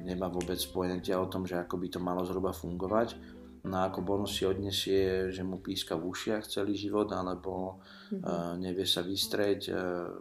nemá 0.00 0.32
vôbec 0.32 0.56
pojentia 0.72 1.20
o 1.20 1.28
tom, 1.28 1.44
že 1.44 1.60
ako 1.60 1.76
by 1.76 1.88
to 1.92 2.00
malo 2.00 2.24
zhruba 2.24 2.56
fungovať 2.56 3.36
No 3.66 3.82
ako 3.82 3.98
bonus 4.06 4.38
si 4.38 4.46
odnesie, 4.46 5.34
že 5.34 5.42
mu 5.42 5.58
píska 5.58 5.98
v 5.98 6.14
ušiach 6.14 6.46
celý 6.46 6.78
život, 6.78 7.10
alebo 7.10 7.82
mm-hmm. 8.14 8.62
nevie 8.62 8.86
sa 8.86 9.02
vystrieť, 9.02 9.74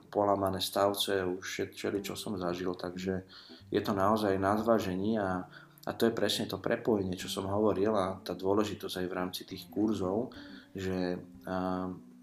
polamané 0.10 0.58
stavce, 0.58 1.22
už 1.22 1.46
všetko, 1.46 2.02
čo 2.02 2.18
som 2.18 2.34
zažil, 2.42 2.74
takže 2.74 3.22
je 3.70 3.82
to 3.86 3.94
naozaj 3.94 4.34
na 4.42 4.58
zvážení 4.58 5.22
a, 5.22 5.46
a 5.86 5.90
to 5.94 6.10
je 6.10 6.18
presne 6.18 6.50
to 6.50 6.58
prepojenie, 6.58 7.14
čo 7.14 7.30
som 7.30 7.46
hovoril 7.46 7.94
a 7.94 8.18
tá 8.26 8.34
dôležitosť 8.34 9.06
aj 9.06 9.08
v 9.08 9.18
rámci 9.18 9.42
tých 9.46 9.70
kurzov, 9.70 10.34
že 10.74 11.22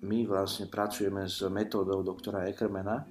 my 0.03 0.19
vlastne 0.27 0.67
pracujeme 0.67 1.31
s 1.31 1.47
metódou 1.47 2.03
doktora 2.03 2.51
Eckermana, 2.51 3.07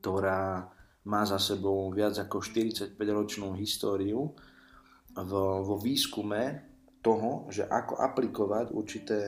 ktorá 0.00 0.72
má 1.04 1.24
za 1.28 1.36
sebou 1.36 1.92
viac 1.92 2.16
ako 2.16 2.40
45-ročnú 2.40 3.52
históriu 3.60 4.32
vo, 5.14 5.44
vo 5.60 5.76
výskume 5.76 6.72
toho, 7.04 7.46
že 7.52 7.68
ako 7.68 8.00
aplikovať 8.00 8.66
určité 8.72 9.18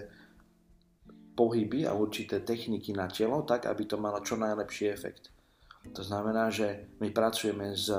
pohyby 1.37 1.85
a 1.85 1.93
určité 1.93 2.41
techniky 2.41 2.97
na 2.97 3.13
telo, 3.13 3.45
tak 3.45 3.69
aby 3.69 3.85
to 3.85 4.01
malo 4.01 4.25
čo 4.25 4.41
najlepší 4.41 4.89
efekt. 4.89 5.29
To 5.93 6.01
znamená, 6.01 6.49
že 6.49 6.97
my 6.99 7.13
pracujeme 7.13 7.77
s 7.77 7.93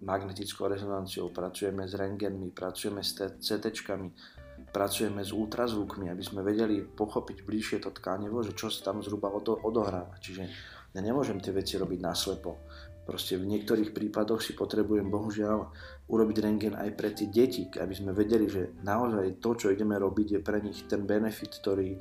magnetickou 0.00 0.70
rezonanciou, 0.70 1.34
pracujeme 1.34 1.84
s 1.84 1.98
rengenmi, 1.98 2.54
pracujeme 2.54 3.02
s 3.02 3.18
CT, 3.18 3.74
pracujeme 4.70 5.20
s 5.24 5.34
ultrazvukmi, 5.34 6.08
aby 6.08 6.22
sme 6.22 6.46
vedeli 6.46 6.80
pochopiť 6.80 7.42
bližšie 7.42 7.78
to 7.82 7.90
tkanivo, 7.90 8.40
že 8.46 8.54
čo 8.54 8.70
sa 8.70 8.92
tam 8.92 9.02
zhruba 9.02 9.28
odohráva. 9.64 10.16
Čiže 10.22 10.42
ja 10.96 11.00
nemôžem 11.04 11.40
tie 11.44 11.52
veci 11.52 11.76
robiť 11.76 12.00
naslepo. 12.00 12.56
Proste 13.06 13.38
v 13.38 13.46
niektorých 13.46 13.94
prípadoch 13.94 14.42
si 14.42 14.58
potrebujem 14.58 15.06
bohužiaľ 15.06 15.70
urobiť 16.10 16.36
rengen 16.42 16.74
aj 16.74 16.90
pre 16.98 17.14
tie 17.14 17.30
deti, 17.30 17.70
aby 17.78 17.94
sme 17.94 18.10
vedeli, 18.10 18.50
že 18.50 18.74
naozaj 18.82 19.38
to, 19.38 19.54
čo 19.54 19.70
ideme 19.70 19.94
robiť, 19.94 20.26
je 20.36 20.40
pre 20.42 20.58
nich 20.58 20.90
ten 20.90 21.06
benefit, 21.06 21.54
ktorý 21.62 21.94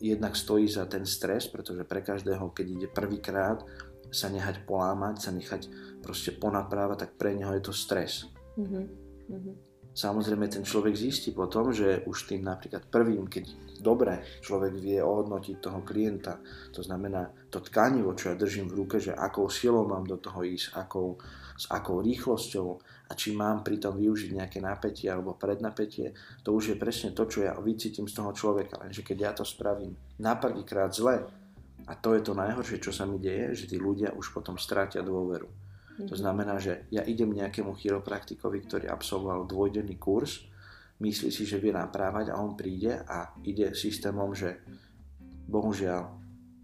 jednak 0.00 0.32
stojí 0.32 0.64
za 0.64 0.88
ten 0.88 1.04
stres, 1.04 1.52
pretože 1.52 1.84
pre 1.84 2.00
každého, 2.00 2.48
keď 2.56 2.66
ide 2.66 2.88
prvýkrát 2.88 3.60
sa 4.08 4.32
nechať 4.32 4.64
polámať, 4.64 5.20
sa 5.20 5.30
nechať 5.36 5.68
proste 6.00 6.32
ponaprávať, 6.32 7.04
tak 7.04 7.10
pre 7.20 7.36
neho 7.36 7.52
je 7.52 7.62
to 7.68 7.76
stres. 7.76 8.24
Mm-hmm. 8.56 8.84
Mm-hmm. 9.28 9.54
Samozrejme 9.92 10.46
ten 10.48 10.64
človek 10.64 10.96
zistí 10.96 11.34
potom, 11.34 11.74
že 11.74 12.06
už 12.08 12.30
tým 12.30 12.46
napríklad 12.46 12.88
prvým, 12.88 13.28
keď 13.28 13.52
dobre 13.80 14.42
človek 14.42 14.74
vie 14.76 14.98
ohodnotiť 14.98 15.56
toho 15.62 15.80
klienta. 15.82 16.38
To 16.74 16.80
znamená 16.82 17.30
to 17.48 17.62
tkanivo, 17.62 18.14
čo 18.14 18.32
ja 18.32 18.36
držím 18.36 18.68
v 18.70 18.78
ruke, 18.84 18.96
že 19.00 19.16
akou 19.16 19.48
silou 19.48 19.88
mám 19.88 20.04
do 20.04 20.18
toho 20.20 20.44
ísť, 20.44 20.74
akou, 20.76 21.16
s 21.54 21.66
akou 21.70 22.02
rýchlosťou 22.04 22.68
a 23.08 23.12
či 23.16 23.32
mám 23.32 23.64
pritom 23.64 23.96
využiť 23.96 24.30
nejaké 24.36 24.58
napätie 24.60 25.08
alebo 25.08 25.38
prednapätie, 25.38 26.12
to 26.44 26.52
už 26.52 26.74
je 26.74 26.76
presne 26.76 27.16
to, 27.16 27.24
čo 27.24 27.48
ja 27.48 27.56
vycítim 27.56 28.04
z 28.04 28.16
toho 28.18 28.30
človeka. 28.36 28.78
Lenže 28.82 29.00
keď 29.00 29.16
ja 29.18 29.32
to 29.32 29.44
spravím 29.48 29.96
na 30.20 30.36
prvýkrát 30.36 30.92
zle, 30.92 31.24
a 31.88 31.96
to 31.96 32.12
je 32.12 32.20
to 32.20 32.36
najhoršie, 32.36 32.84
čo 32.84 32.92
sa 32.92 33.08
mi 33.08 33.16
deje, 33.16 33.64
že 33.64 33.64
tí 33.72 33.80
ľudia 33.80 34.12
už 34.12 34.36
potom 34.36 34.60
strátia 34.60 35.00
dôveru. 35.00 35.48
To 36.06 36.14
mhm. 36.14 36.20
znamená, 36.20 36.60
že 36.62 36.86
ja 36.94 37.02
idem 37.02 37.34
nejakému 37.34 37.74
chiropraktikovi, 37.74 38.62
ktorý 38.68 38.86
absolvoval 38.92 39.48
dvojdenný 39.48 39.96
kurz 39.98 40.46
myslí 40.98 41.30
si, 41.30 41.46
že 41.46 41.62
vie 41.62 41.70
naprávať 41.70 42.34
a 42.34 42.38
on 42.42 42.58
príde 42.58 42.98
a 42.98 43.34
ide 43.46 43.74
systémom, 43.74 44.34
že 44.34 44.58
bohužiaľ, 45.48 46.02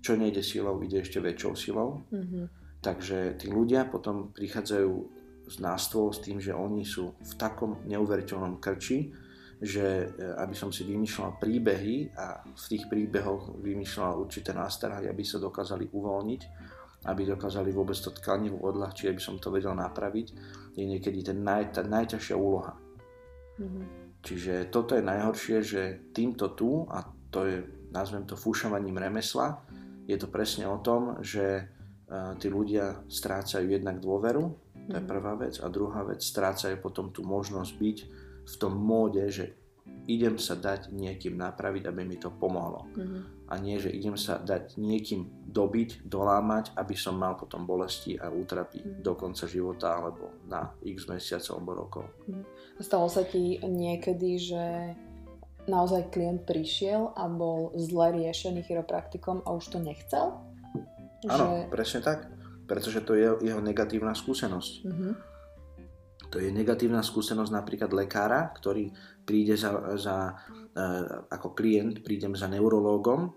čo 0.02 0.18
nejde 0.18 0.42
silou, 0.44 0.76
ide 0.82 1.00
ešte 1.00 1.22
väčšou 1.22 1.52
silou. 1.56 2.04
Mm-hmm. 2.10 2.44
Takže 2.84 3.40
tí 3.40 3.48
ľudia 3.48 3.88
potom 3.88 4.34
prichádzajú 4.36 4.92
s 5.48 5.56
nástvom 5.60 6.12
s 6.12 6.20
tým, 6.20 6.36
že 6.40 6.52
oni 6.52 6.84
sú 6.84 7.16
v 7.16 7.32
takom 7.40 7.80
neuveriteľnom 7.88 8.60
krči, 8.60 9.08
že 9.60 10.04
e, 10.04 10.06
aby 10.40 10.52
som 10.52 10.68
si 10.68 10.84
vymýšľal 10.84 11.40
príbehy 11.40 12.12
a 12.12 12.44
v 12.44 12.64
tých 12.68 12.84
príbehoch 12.90 13.56
vymýšľal 13.60 14.20
určité 14.20 14.52
nástrahy, 14.52 15.08
aby 15.08 15.24
sa 15.24 15.40
dokázali 15.40 15.88
uvoľniť, 15.88 16.42
aby 17.08 17.22
dokázali 17.24 17.72
vôbec 17.72 17.96
to 17.96 18.12
tkanivo 18.12 18.60
odľahčiť, 18.60 19.08
aby 19.08 19.20
som 19.20 19.40
to 19.40 19.48
vedel 19.48 19.72
napraviť, 19.72 20.26
je 20.76 20.84
niekedy 20.84 21.24
ten 21.24 21.40
naj, 21.40 21.72
tá 21.72 21.80
najťažšia 21.84 22.36
úloha. 22.36 22.76
Mm-hmm. 23.56 24.03
Čiže 24.24 24.72
toto 24.72 24.96
je 24.96 25.04
najhoršie, 25.04 25.58
že 25.60 25.82
týmto 26.16 26.56
tu, 26.56 26.88
a 26.88 27.04
to 27.28 27.44
je, 27.44 27.60
nazvem 27.92 28.24
to 28.24 28.40
fúšovaním 28.40 28.96
remesla, 28.96 29.60
je 30.08 30.16
to 30.16 30.32
presne 30.32 30.64
o 30.64 30.80
tom, 30.80 31.20
že 31.20 31.44
e, 31.44 31.62
tí 32.40 32.48
ľudia 32.48 33.04
strácajú 33.08 33.68
jednak 33.68 34.00
dôveru, 34.00 34.44
to 34.88 34.94
je 34.96 35.04
mhm. 35.04 35.10
prvá 35.10 35.36
vec, 35.36 35.60
a 35.60 35.68
druhá 35.68 36.04
vec, 36.08 36.24
strácajú 36.24 36.80
potom 36.80 37.12
tú 37.12 37.20
možnosť 37.24 37.72
byť 37.76 37.98
v 38.44 38.54
tom 38.60 38.72
móde, 38.76 39.24
že 39.28 39.63
idem 40.04 40.36
sa 40.36 40.56
dať 40.56 40.92
niekým 40.92 41.36
napraviť, 41.36 41.88
aby 41.88 42.02
mi 42.04 42.16
to 42.20 42.28
pomohlo. 42.32 42.88
Mm-hmm. 42.92 43.22
A 43.48 43.54
nie, 43.60 43.76
že 43.76 43.92
idem 43.92 44.16
sa 44.16 44.40
dať 44.40 44.76
niekým 44.80 45.48
dobiť, 45.48 46.04
dolámať, 46.08 46.76
aby 46.76 46.96
som 46.96 47.16
mal 47.16 47.36
potom 47.36 47.64
bolesti 47.64 48.16
a 48.16 48.28
útrapy 48.28 48.80
mm-hmm. 48.80 49.00
do 49.04 49.12
konca 49.16 49.44
života 49.48 49.96
alebo 49.96 50.44
na 50.48 50.72
x 50.84 51.08
mesiacov 51.08 51.52
alebo 51.60 51.72
rokov. 51.76 52.04
Mm-hmm. 52.28 52.44
Stalo 52.80 53.08
sa 53.08 53.24
ti 53.24 53.60
niekedy, 53.60 54.30
že 54.40 54.64
naozaj 55.64 56.12
klient 56.12 56.44
prišiel 56.44 57.16
a 57.16 57.24
bol 57.28 57.72
zle 57.80 58.12
riešený 58.12 58.64
chiropraktikom 58.68 59.44
a 59.48 59.56
už 59.56 59.72
to 59.72 59.78
nechcel? 59.80 60.44
Áno, 61.24 61.64
že... 61.64 61.72
presne 61.72 62.00
tak. 62.04 62.28
Pretože 62.64 63.04
to 63.04 63.12
je 63.12 63.28
jeho 63.44 63.60
negatívna 63.60 64.16
skúsenosť. 64.16 64.72
Mm-hmm. 64.88 65.12
To 66.32 66.42
je 66.42 66.50
negatívna 66.50 67.04
skúsenosť 67.04 67.52
napríklad 67.52 67.92
lekára, 67.92 68.50
ktorý 68.56 68.90
príde 69.24 69.56
za, 69.56 69.96
za 69.96 70.36
e, 70.72 70.84
ako 71.32 71.56
klient, 71.56 72.04
prídem 72.04 72.36
za 72.36 72.46
neurológom, 72.46 73.32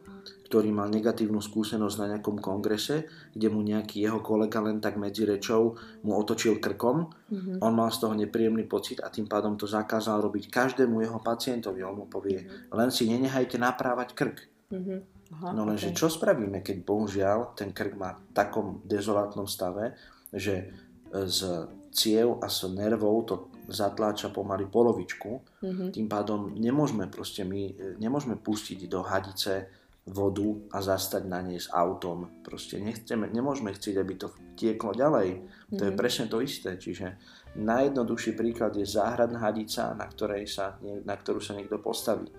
ktorý 0.47 0.71
mal 0.71 0.87
negatívnu 0.87 1.43
skúsenosť 1.43 1.95
na 1.99 2.05
nejakom 2.15 2.39
kongrese, 2.39 3.07
kde 3.35 3.47
mu 3.51 3.59
nejaký 3.59 3.99
jeho 3.99 4.23
kolega 4.23 4.63
len 4.63 4.79
tak 4.79 4.95
medzi 4.95 5.27
rečou 5.27 5.75
mu 6.07 6.15
otočil 6.15 6.63
krkom. 6.63 7.11
Mm-hmm. 7.27 7.57
On 7.59 7.75
mal 7.75 7.91
z 7.91 8.07
toho 8.07 8.13
nepríjemný 8.15 8.63
pocit 8.63 9.03
a 9.03 9.11
tým 9.11 9.27
pádom 9.27 9.59
to 9.59 9.67
zakázal 9.67 10.23
robiť 10.23 10.47
každému 10.47 11.03
jeho 11.03 11.19
pacientovi. 11.19 11.83
On 11.83 11.99
mu 11.99 12.05
povie, 12.07 12.43
mm-hmm. 12.43 12.75
len 12.75 12.89
si 12.91 13.11
nenehajte 13.11 13.59
naprávať 13.59 14.15
krk. 14.15 14.37
Mm-hmm. 14.71 14.99
Aha, 15.27 15.51
no 15.51 15.67
lenže 15.67 15.91
okay. 15.91 15.99
čo 15.99 16.07
spravíme, 16.07 16.63
keď 16.63 16.87
bohužiaľ 16.87 17.51
ten 17.51 17.75
krk 17.75 17.99
má 17.99 18.15
v 18.15 18.31
takom 18.31 18.79
dezolátnom 18.87 19.43
stave, 19.43 19.91
že 20.31 20.86
z 21.11 21.67
ciev 21.91 22.37
a 22.43 22.47
z 22.51 22.69
nervov 22.77 23.15
to 23.25 23.35
zatláča 23.67 24.31
pomaly 24.31 24.69
polovičku. 24.69 25.31
Mm-hmm. 25.63 25.89
Tým 25.91 26.07
pádom 26.07 26.55
nemôžeme 26.55 27.09
proste 27.11 27.43
my, 27.43 27.97
nemôžeme 27.99 28.39
pustiť 28.39 28.87
do 28.87 29.03
hadice 29.03 29.67
vodu 30.07 30.55
a 30.71 30.79
zastať 30.79 31.27
na 31.27 31.43
nej 31.43 31.59
s 31.59 31.67
autom. 31.67 32.31
Proste 32.39 32.79
nechceme, 32.79 33.27
nemôžeme 33.27 33.75
chcieť, 33.75 33.95
aby 33.99 34.13
to 34.15 34.31
tieklo 34.55 34.95
ďalej. 34.95 35.43
Mm-hmm. 35.43 35.77
To 35.77 35.83
je 35.83 35.91
mhm. 35.91 35.99
presne 35.99 36.25
to 36.31 36.39
isté. 36.39 36.79
Čiže 36.79 37.19
najjednoduchší 37.59 38.31
príklad 38.39 38.71
je 38.79 38.87
záhradná 38.87 39.43
hadica, 39.43 39.91
na, 39.97 40.07
ktorej 40.07 40.47
sa, 40.47 40.79
na 40.81 41.15
ktorú 41.17 41.43
sa 41.43 41.57
niekto 41.57 41.83
postaví. 41.83 42.31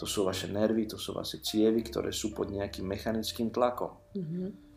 To 0.00 0.08
sú 0.08 0.26
vaše 0.26 0.50
nervy, 0.50 0.90
to 0.90 0.98
sú 0.98 1.14
vaše 1.14 1.38
cievy, 1.38 1.86
ktoré 1.86 2.10
sú 2.10 2.34
pod 2.34 2.50
nejakým 2.50 2.82
mechanickým 2.90 3.54
tlakom. 3.54 3.94
Mm-hmm 4.18 4.71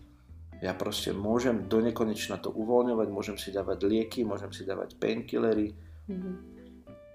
ja 0.64 0.72
proste 0.76 1.12
môžem 1.12 1.68
do 1.68 1.84
nekonečna 1.84 2.40
to 2.40 2.52
uvoľňovať, 2.52 3.08
môžem 3.12 3.38
si 3.40 3.52
dávať 3.52 3.88
lieky, 3.88 4.24
môžem 4.24 4.52
si 4.56 4.64
dávať 4.64 4.96
painkillery, 4.96 5.76
mm-hmm. 6.08 6.34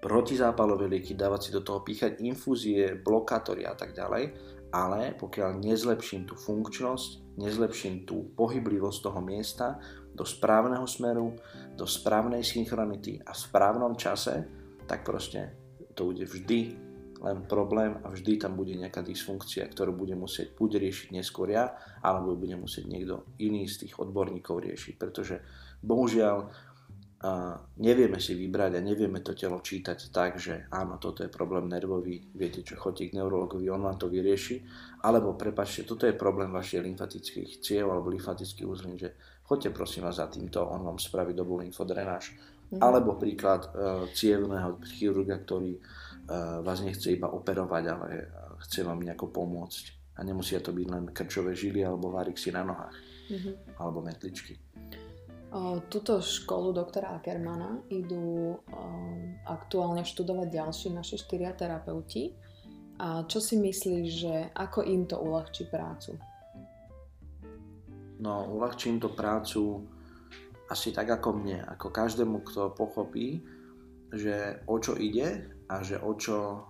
protizápalové 0.01 0.85
lieky, 0.87 1.17
dávať 1.17 1.41
si 1.41 1.49
do 1.49 1.65
toho 1.65 1.81
píchať 1.81 2.21
infúzie, 2.21 3.01
blokátory 3.01 3.65
a 3.65 3.73
tak 3.73 3.97
ďalej, 3.97 4.33
ale 4.71 5.17
pokiaľ 5.19 5.59
nezlepším 5.59 6.29
tú 6.29 6.37
funkčnosť, 6.37 7.35
nezlepším 7.41 8.07
tú 8.07 8.31
pohyblivosť 8.37 8.99
toho 9.03 9.19
miesta 9.19 9.81
do 10.15 10.23
správneho 10.23 10.87
smeru, 10.87 11.35
do 11.75 11.87
správnej 11.87 12.43
synchronity 12.43 13.19
a 13.23 13.31
v 13.33 13.39
správnom 13.39 13.95
čase, 13.95 14.47
tak 14.87 15.03
proste 15.03 15.55
to 15.95 16.11
bude 16.11 16.23
vždy 16.23 16.90
len 17.21 17.45
problém 17.45 18.01
a 18.01 18.09
vždy 18.09 18.41
tam 18.41 18.57
bude 18.57 18.73
nejaká 18.73 19.05
dysfunkcia, 19.05 19.69
ktorú 19.69 19.93
bude 19.93 20.17
musieť 20.17 20.57
buď 20.57 20.81
riešiť 20.81 21.07
neskôr 21.13 21.53
ja, 21.53 21.77
alebo 22.01 22.33
bude 22.33 22.57
musieť 22.57 22.89
niekto 22.89 23.29
iný 23.37 23.69
z 23.69 23.85
tých 23.85 24.01
odborníkov 24.01 24.65
riešiť, 24.65 24.93
pretože 24.97 25.39
bohužiaľ 25.85 26.49
a 27.21 27.53
nevieme 27.77 28.17
si 28.17 28.33
vybrať 28.33 28.81
a 28.81 28.81
nevieme 28.81 29.21
to 29.21 29.37
telo 29.37 29.61
čítať 29.61 30.09
tak, 30.09 30.41
že 30.41 30.65
áno, 30.73 30.97
toto 30.97 31.21
je 31.21 31.29
problém 31.29 31.69
nervový, 31.69 32.17
viete 32.33 32.65
čo, 32.65 32.81
chodíte 32.81 33.13
k 33.13 33.21
neurologovi, 33.21 33.69
on 33.69 33.85
vám 33.85 34.01
to 34.01 34.09
vyrieši, 34.09 34.65
alebo 35.05 35.37
prepačte, 35.37 35.85
toto 35.85 36.09
je 36.09 36.17
problém 36.17 36.49
vašich 36.49 36.81
lymfatických 36.81 37.61
ciev 37.61 37.93
alebo 37.93 38.09
lymfatických 38.09 38.65
uzlín, 38.65 38.97
že 38.97 39.13
chodte 39.45 39.69
prosím 39.69 40.09
vás 40.09 40.17
za 40.17 40.33
týmto, 40.33 40.65
on 40.65 40.81
vám 40.81 40.97
spraví 40.97 41.37
dobrú 41.37 41.61
lymfodrenáž. 41.61 42.33
Mm-hmm. 42.33 42.81
Alebo 42.81 43.19
príklad 43.19 43.67
e, 43.67 43.69
cievného 44.15 44.79
chirurga, 44.81 45.43
ktorý 45.43 45.75
vás 46.61 46.79
nechce 46.81 47.13
iba 47.13 47.31
operovať, 47.31 47.83
ale 47.89 48.07
chce 48.67 48.83
vám 48.83 49.01
nejako 49.01 49.31
pomôcť. 49.31 50.15
A 50.19 50.27
nemusia 50.27 50.61
to 50.61 50.75
byť 50.75 50.87
len 50.91 51.03
krčové 51.15 51.55
žily 51.55 51.81
alebo 51.81 52.11
varixy 52.13 52.51
na 52.53 52.67
nohách. 52.67 52.97
Mm-hmm. 53.31 53.53
Alebo 53.79 54.03
metličky. 54.03 54.59
Tuto 55.91 56.23
školu 56.23 56.71
doktora 56.71 57.11
Ackermana 57.15 57.83
idú 57.91 58.55
aktuálne 59.43 60.07
študovať 60.07 60.47
ďalší 60.47 60.87
naši 60.95 61.19
štyria 61.19 61.51
terapeuti. 61.51 62.31
A 63.01 63.25
čo 63.25 63.41
si 63.41 63.59
myslíš, 63.59 64.05
že 64.07 64.35
ako 64.55 64.85
im 64.87 65.09
to 65.09 65.19
uľahčí 65.19 65.67
prácu? 65.67 66.15
No, 68.21 68.45
uľahčí 68.47 68.93
im 68.93 69.01
to 69.01 69.09
prácu 69.09 69.89
asi 70.69 70.93
tak 70.95 71.09
ako 71.09 71.35
mne, 71.35 71.65
ako 71.67 71.91
každému, 71.91 72.47
kto 72.47 72.71
pochopí, 72.71 73.43
že 74.13 74.63
o 74.69 74.79
čo 74.79 74.95
ide 74.95 75.51
a 75.71 75.79
že 75.79 75.95
o 76.03 76.11
čo, 76.19 76.67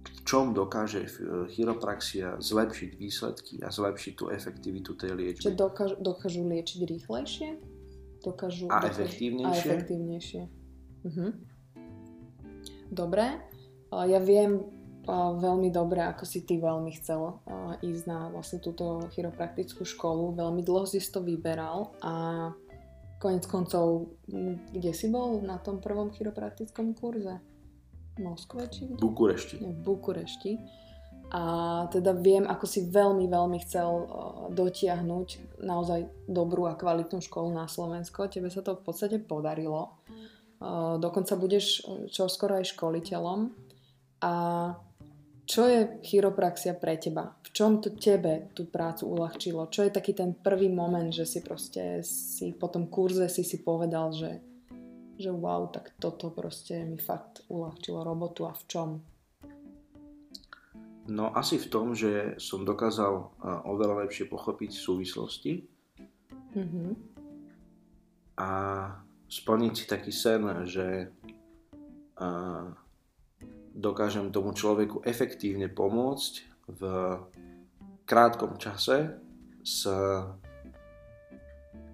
v 0.00 0.20
čom 0.24 0.56
dokáže 0.56 1.04
chiropraxia 1.52 2.40
zlepšiť 2.40 2.90
výsledky 2.96 3.60
a 3.60 3.68
zlepšiť 3.68 4.12
tú 4.16 4.32
efektivitu 4.32 4.96
tej 4.96 5.12
liečby. 5.12 5.52
Čiže 5.52 5.60
dokážu, 5.60 5.94
dokážu 6.00 6.40
liečiť 6.48 6.80
rýchlejšie? 6.88 7.48
Dokážu, 8.24 8.72
a 8.72 8.80
dokážu, 8.80 9.04
efektívnejšie? 9.04 9.52
A 9.52 9.60
efektívnejšie. 9.60 10.42
Mhm. 11.04 11.28
Dobre. 12.96 13.44
Ja 13.92 14.18
viem 14.18 14.64
veľmi 15.38 15.70
dobre, 15.70 16.02
ako 16.02 16.26
si 16.26 16.42
ty 16.42 16.58
veľmi 16.58 16.90
chcel 16.98 17.38
ísť 17.78 18.04
na 18.10 18.26
vlastne 18.32 18.58
túto 18.58 19.06
chiropraktickú 19.14 19.86
školu. 19.86 20.34
Veľmi 20.34 20.66
dlho 20.66 20.88
si 20.88 20.98
to 20.98 21.22
vyberal 21.22 21.94
a 22.02 22.50
konec 23.22 23.46
koncov, 23.46 24.10
kde 24.74 24.90
si 24.90 25.06
bol 25.06 25.38
na 25.46 25.62
tom 25.62 25.78
prvom 25.78 26.10
chiropraktickom 26.10 26.98
kurze? 26.98 27.38
Moskve 28.16 28.68
či 28.72 28.88
kde? 28.88 29.00
Bukurešti. 29.00 29.54
v 29.60 29.76
Bukurešti. 29.84 30.52
A 31.34 31.42
teda 31.90 32.14
viem, 32.14 32.46
ako 32.46 32.70
si 32.70 32.86
veľmi, 32.86 33.26
veľmi 33.26 33.58
chcel 33.66 34.06
dotiahnuť 34.54 35.58
naozaj 35.66 36.06
dobrú 36.30 36.70
a 36.70 36.78
kvalitnú 36.78 37.18
školu 37.18 37.50
na 37.50 37.66
Slovensko. 37.66 38.30
Tebe 38.30 38.46
sa 38.46 38.62
to 38.62 38.78
v 38.78 38.86
podstate 38.86 39.18
podarilo. 39.18 39.98
Dokonca 41.02 41.34
budeš 41.34 41.82
čoskoro 42.14 42.62
aj 42.62 42.70
školiteľom. 42.70 43.50
A 44.22 44.32
čo 45.46 45.62
je 45.66 45.98
chiropraxia 46.06 46.78
pre 46.78 46.94
teba? 46.94 47.34
V 47.42 47.50
čom 47.50 47.82
to 47.82 47.98
tebe 47.98 48.54
tú 48.54 48.70
prácu 48.70 49.10
uľahčilo? 49.10 49.66
Čo 49.66 49.82
je 49.82 49.94
taký 49.94 50.14
ten 50.14 50.30
prvý 50.30 50.70
moment, 50.70 51.10
že 51.10 51.26
si 51.26 51.42
proste 51.42 52.06
si 52.06 52.54
po 52.54 52.70
tom 52.70 52.86
kurze 52.86 53.26
si 53.26 53.42
si 53.42 53.66
povedal, 53.66 54.14
že 54.14 54.45
že 55.16 55.32
wow, 55.32 55.72
tak 55.72 55.96
toto 55.96 56.28
proste 56.28 56.84
mi 56.84 57.00
fakt 57.00 57.44
uľahčilo 57.48 58.04
robotu 58.04 58.44
a 58.44 58.52
v 58.52 58.64
čom? 58.68 58.90
No 61.06 61.30
asi 61.32 61.56
v 61.62 61.70
tom, 61.70 61.94
že 61.94 62.34
som 62.42 62.66
dokázal 62.66 63.30
oveľa 63.64 64.06
lepšie 64.06 64.26
pochopiť 64.26 64.70
súvislosti 64.74 65.62
mm-hmm. 66.52 66.90
a 68.42 68.50
splniť 69.30 69.72
si 69.72 69.84
taký 69.86 70.10
sen, 70.10 70.42
že 70.66 71.14
dokážem 73.70 74.34
tomu 74.34 74.50
človeku 74.50 75.06
efektívne 75.06 75.70
pomôcť 75.70 76.32
v 76.74 76.82
krátkom 78.02 78.58
čase 78.58 79.14
s 79.62 79.86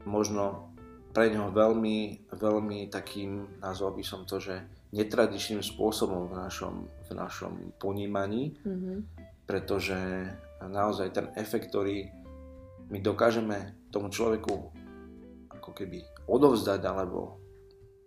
možno 0.09 0.72
pre 1.12 1.29
ňo 1.29 1.53
veľmi, 1.53 2.29
veľmi 2.33 2.88
takým, 2.88 3.61
nazval 3.61 3.92
by 3.92 4.05
som 4.05 4.25
to, 4.25 4.40
že 4.40 4.64
netradičným 4.92 5.61
spôsobom 5.61 6.29
v 6.29 6.35
našom, 6.37 6.75
v 6.88 7.11
našom 7.12 7.53
ponímaní, 7.81 8.57
mm-hmm. 8.61 8.96
pretože 9.48 9.96
naozaj 10.61 11.12
ten 11.12 11.27
efekt, 11.37 11.72
ktorý 11.72 12.09
my 12.92 12.98
dokážeme 13.01 13.77
tomu 13.88 14.12
človeku 14.12 14.53
ako 15.53 15.70
keby 15.72 16.05
odovzdať, 16.29 16.81
alebo 16.85 17.40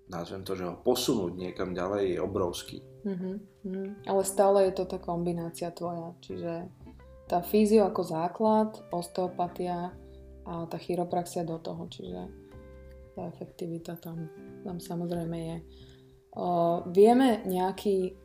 nazvem 0.09 0.45
to, 0.45 0.53
že 0.53 0.69
ho 0.69 0.77
posunúť 0.77 1.33
niekam 1.33 1.73
ďalej, 1.73 2.17
je 2.17 2.19
obrovský. 2.21 2.77
Mm-hmm. 3.05 4.05
Ale 4.05 4.21
stále 4.25 4.69
je 4.69 4.73
to 4.77 4.85
tá 4.85 4.97
kombinácia 5.01 5.69
tvoja, 5.73 6.13
čiže 6.21 6.69
tá 7.25 7.41
fyzio 7.41 7.89
ako 7.89 8.01
základ, 8.05 8.69
osteopatia 8.93 9.93
a 10.45 10.69
tá 10.69 10.77
chiropraxia 10.77 11.41
do 11.41 11.57
toho, 11.57 11.89
čiže 11.89 12.44
tá 13.15 13.25
efektivita 13.31 13.95
tam, 13.97 14.27
tam 14.67 14.77
samozrejme 14.83 15.37
je. 15.39 15.57
Uh, 16.35 16.83
vieme 16.91 17.47
nejaký 17.47 18.19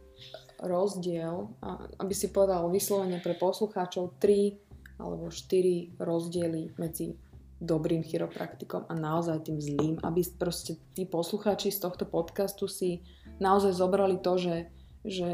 rozdiel, 0.61 1.49
aby 1.97 2.13
si 2.13 2.29
povedal 2.29 2.69
vyslovene 2.69 3.23
pre 3.25 3.33
poslucháčov, 3.39 4.21
tri 4.21 4.61
alebo 5.01 5.33
štyri 5.33 5.97
rozdiely 5.97 6.77
medzi 6.77 7.17
dobrým 7.61 8.05
chiropraktikom 8.05 8.89
a 8.89 8.95
naozaj 8.97 9.49
tým 9.49 9.61
zlým, 9.61 9.97
aby 10.01 10.21
proste 10.37 10.81
tí 10.97 11.05
poslucháči 11.05 11.73
z 11.73 11.81
tohto 11.81 12.05
podcastu 12.09 12.69
si 12.69 13.05
naozaj 13.41 13.77
zobrali 13.77 14.21
to, 14.21 14.37
že, 14.37 14.57
že 15.05 15.29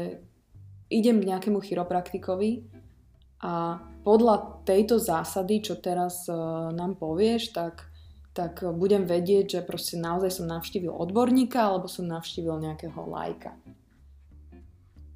idem 0.91 1.19
k 1.23 1.35
nejakému 1.35 1.59
chiropraktikovi 1.59 2.67
a 3.43 3.79
podľa 4.03 4.63
tejto 4.67 4.99
zásady, 4.99 5.63
čo 5.63 5.79
teraz 5.79 6.27
uh, 6.27 6.71
nám 6.71 6.99
povieš, 6.99 7.55
tak 7.55 7.87
tak 8.37 8.61
budem 8.77 9.09
vedieť, 9.09 9.57
že 9.57 9.61
proste 9.65 9.97
naozaj 9.97 10.29
som 10.29 10.45
navštívil 10.45 10.93
odborníka 10.93 11.57
alebo 11.57 11.89
som 11.89 12.05
navštívil 12.05 12.61
nejakého 12.61 13.01
lajka. 13.09 13.57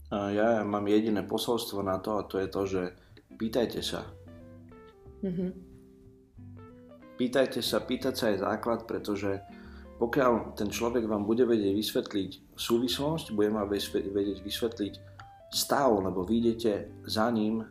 Ja 0.09 0.65
mám 0.65 0.89
jediné 0.89 1.21
posolstvo 1.21 1.85
na 1.85 2.01
to 2.01 2.17
a 2.17 2.25
to 2.25 2.41
je 2.41 2.47
to, 2.49 2.61
že 2.65 2.81
pýtajte 3.37 3.85
sa. 3.85 4.09
Mm-hmm. 5.21 5.51
Pýtajte 7.21 7.61
sa, 7.61 7.85
pýtať 7.85 8.13
sa 8.17 8.25
je 8.33 8.41
základ, 8.41 8.89
pretože 8.89 9.37
pokiaľ 10.01 10.57
ten 10.57 10.73
človek 10.73 11.05
vám 11.05 11.29
bude 11.29 11.45
vedieť 11.45 11.77
vysvetliť 11.77 12.57
súvislosť, 12.57 13.37
bude 13.37 13.53
vám 13.53 13.69
vedieť 13.69 14.41
vysvetliť 14.41 14.93
stav, 15.53 15.93
lebo 16.01 16.25
vy 16.25 16.41
idete 16.41 16.89
za 17.05 17.29
ním 17.29 17.61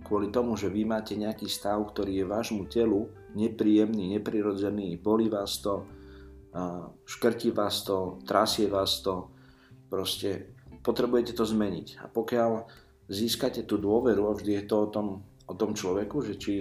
kvôli 0.00 0.32
tomu, 0.32 0.56
že 0.56 0.72
vy 0.72 0.88
máte 0.88 1.12
nejaký 1.12 1.44
stav, 1.44 1.76
ktorý 1.92 2.24
je 2.24 2.24
vášmu 2.24 2.64
telu 2.72 3.12
nepríjemný, 3.34 4.18
neprirodzený, 4.18 4.96
bolí 4.98 5.28
vás 5.28 5.58
to, 5.58 5.86
škrtí 7.04 7.50
vás 7.50 7.82
to, 7.82 8.22
trasie 8.26 8.70
vás 8.70 9.02
to, 9.02 9.30
proste 9.90 10.54
potrebujete 10.82 11.34
to 11.34 11.42
zmeniť. 11.42 12.02
A 12.02 12.06
pokiaľ 12.10 12.50
získate 13.10 13.66
tú 13.66 13.76
dôveru, 13.76 14.30
a 14.30 14.36
vždy 14.36 14.62
je 14.62 14.64
to 14.64 14.76
o 14.86 14.88
tom, 14.88 15.26
o 15.44 15.54
tom 15.54 15.74
človeku, 15.74 16.24
že 16.24 16.34
či 16.40 16.54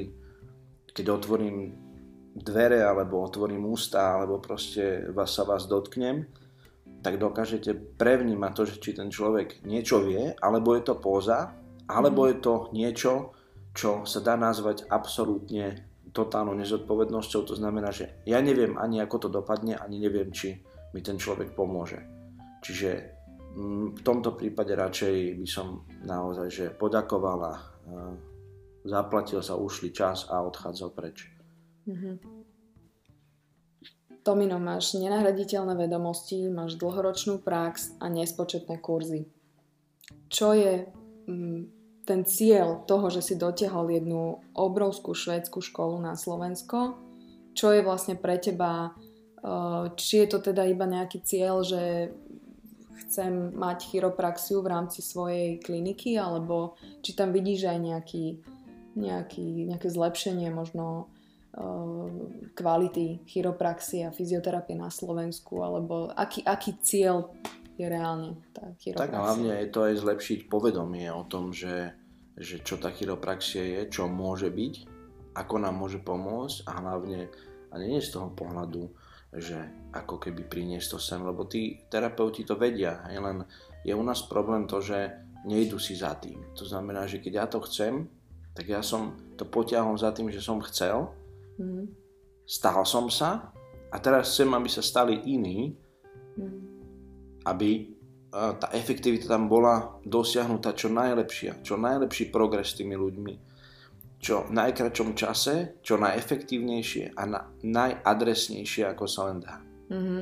keď 0.94 1.06
otvorím 1.10 1.74
dvere 2.34 2.82
alebo 2.86 3.26
otvorím 3.26 3.66
ústa 3.66 4.18
alebo 4.18 4.38
proste 4.42 5.10
vás 5.14 5.34
sa 5.34 5.46
vás 5.46 5.66
dotknem, 5.66 6.26
tak 7.04 7.20
dokážete 7.20 7.98
prevnímať 8.00 8.52
to, 8.54 8.64
že 8.66 8.76
či 8.80 8.92
ten 8.96 9.10
človek 9.12 9.66
niečo 9.68 10.02
vie, 10.02 10.32
alebo 10.40 10.72
je 10.74 10.84
to 10.88 10.96
póza, 10.98 11.52
alebo 11.86 12.26
mhm. 12.26 12.30
je 12.30 12.38
to 12.40 12.54
niečo, 12.72 13.14
čo 13.74 14.06
sa 14.06 14.22
dá 14.24 14.38
nazvať 14.38 14.86
absolútne 14.88 15.93
totálnou 16.14 16.54
nezodpovednosťou. 16.54 17.42
To 17.50 17.56
znamená, 17.58 17.90
že 17.90 18.24
ja 18.30 18.40
neviem 18.40 18.78
ani 18.78 19.02
ako 19.02 19.28
to 19.28 19.30
dopadne, 19.34 19.76
ani 19.76 19.98
neviem, 19.98 20.30
či 20.30 20.62
mi 20.94 21.02
ten 21.02 21.18
človek 21.18 21.58
pomôže. 21.58 22.00
Čiže 22.62 22.90
mm, 23.58 24.00
v 24.00 24.02
tomto 24.06 24.38
prípade 24.38 24.78
radšej 24.78 25.42
by 25.42 25.48
som 25.50 25.84
naozaj 26.06 26.48
že 26.54 26.66
podakoval 26.72 27.40
a 27.44 27.54
zaplatil 28.84 29.40
sa, 29.44 29.60
ušli 29.60 29.92
čas 29.92 30.28
a 30.30 30.44
odchádzal 30.44 30.90
preč. 30.92 31.28
Mm-hmm. 31.88 32.16
Tomino, 34.24 34.56
máš 34.56 34.96
nenahraditeľné 34.96 35.76
vedomosti, 35.76 36.48
máš 36.48 36.80
dlhoročnú 36.80 37.44
prax 37.44 38.00
a 38.00 38.08
nespočetné 38.08 38.80
kurzy. 38.80 39.28
Čo 40.32 40.56
je 40.56 40.88
mm, 41.28 41.83
ten 42.04 42.28
cieľ 42.28 42.84
toho, 42.84 43.08
že 43.08 43.24
si 43.24 43.36
dotiahol 43.40 43.96
jednu 43.96 44.44
obrovskú 44.54 45.16
švédsku 45.16 45.64
školu 45.64 46.04
na 46.04 46.20
Slovensko? 46.20 47.00
Čo 47.54 47.72
je 47.72 47.82
vlastne 47.86 48.20
pre 48.20 48.42
teba, 48.42 48.92
uh, 49.44 49.92
či 49.96 50.26
je 50.26 50.28
to 50.28 50.40
teda 50.42 50.68
iba 50.68 50.84
nejaký 50.84 51.24
cieľ, 51.24 51.64
že 51.64 52.12
chcem 53.06 53.54
mať 53.54 53.94
chiropraxiu 53.94 54.60
v 54.66 54.72
rámci 54.74 55.00
svojej 55.06 55.62
kliniky, 55.62 56.18
alebo 56.18 56.76
či 57.06 57.14
tam 57.14 57.32
vidíš 57.32 57.70
aj 57.70 57.80
nejaký, 57.80 58.26
nejaký, 58.98 59.70
nejaké 59.70 59.88
zlepšenie 59.88 60.50
možno 60.50 61.14
Eh, 61.54 62.10
kvality 62.58 63.22
chiropraxie 63.30 64.10
a 64.10 64.10
fyzioterapie 64.10 64.74
na 64.74 64.90
Slovensku, 64.90 65.62
alebo 65.62 66.10
aký, 66.18 66.42
aký 66.42 66.82
cieľ 66.82 67.30
je 67.78 67.86
reálne 67.90 68.38
tá 68.54 68.74
chiropraxia? 68.78 69.10
Tak 69.10 69.14
hlavne 69.14 69.54
je 69.64 69.70
to 69.70 69.80
aj 69.86 69.94
zlepšiť 70.00 70.40
povedomie 70.48 71.10
o 71.10 71.24
tom, 71.26 71.52
že, 71.52 71.94
že 72.38 72.62
čo 72.62 72.78
tá 72.78 72.94
chiropraxia 72.94 73.64
je, 73.64 73.80
čo 73.90 74.06
môže 74.10 74.50
byť, 74.54 74.74
ako 75.34 75.56
nám 75.58 75.76
môže 75.78 76.00
pomôcť 76.02 76.70
a 76.70 76.72
hlavne, 76.78 77.20
a 77.70 77.76
nie 77.82 77.98
z 77.98 78.14
toho 78.14 78.30
pohľadu, 78.34 78.90
že 79.34 79.58
ako 79.98 80.22
keby 80.22 80.46
priniesť 80.46 80.88
to 80.94 81.00
sem, 81.02 81.22
lebo 81.26 81.50
tí 81.50 81.82
terapeuti 81.90 82.46
to 82.46 82.54
vedia, 82.54 83.02
aj 83.10 83.18
len 83.18 83.38
je 83.82 83.94
u 83.94 84.04
nás 84.06 84.22
problém 84.30 84.70
to, 84.70 84.78
že 84.78 85.10
nejdu 85.50 85.82
si 85.82 85.98
za 85.98 86.14
tým. 86.16 86.54
To 86.54 86.64
znamená, 86.64 87.10
že 87.10 87.18
keď 87.18 87.34
ja 87.34 87.46
to 87.50 87.60
chcem, 87.66 88.06
tak 88.54 88.70
ja 88.70 88.86
som 88.86 89.18
to 89.34 89.50
potiahol 89.50 89.98
za 89.98 90.14
tým, 90.14 90.30
že 90.30 90.38
som 90.38 90.62
chcel 90.62 91.10
Mm. 91.58 91.86
Stal 92.44 92.82
som 92.86 93.08
sa 93.08 93.54
a 93.94 93.98
teraz 94.02 94.34
chcem, 94.34 94.50
aby 94.52 94.70
sa 94.70 94.82
stali 94.82 95.22
iní, 95.30 95.78
mm. 96.38 96.73
Aby 97.46 97.92
tá 98.34 98.68
efektivita 98.74 99.30
tam 99.30 99.46
bola 99.46 100.02
dosiahnutá 100.02 100.74
čo 100.74 100.90
najlepšia, 100.90 101.62
čo 101.62 101.78
najlepší 101.78 102.34
progres 102.34 102.74
s 102.74 102.82
tými 102.82 102.98
ľuďmi, 102.98 103.34
čo 104.18 104.50
v 104.50 104.52
najkračom 104.58 105.14
čase, 105.14 105.78
čo 105.86 106.02
najefektívnejšie 106.02 107.14
a 107.14 107.24
na, 107.30 107.46
najadresnejšie, 107.62 108.90
ako 108.90 109.06
sa 109.06 109.30
len 109.30 109.38
dá. 109.38 109.62
Mm-hmm. 109.94 110.22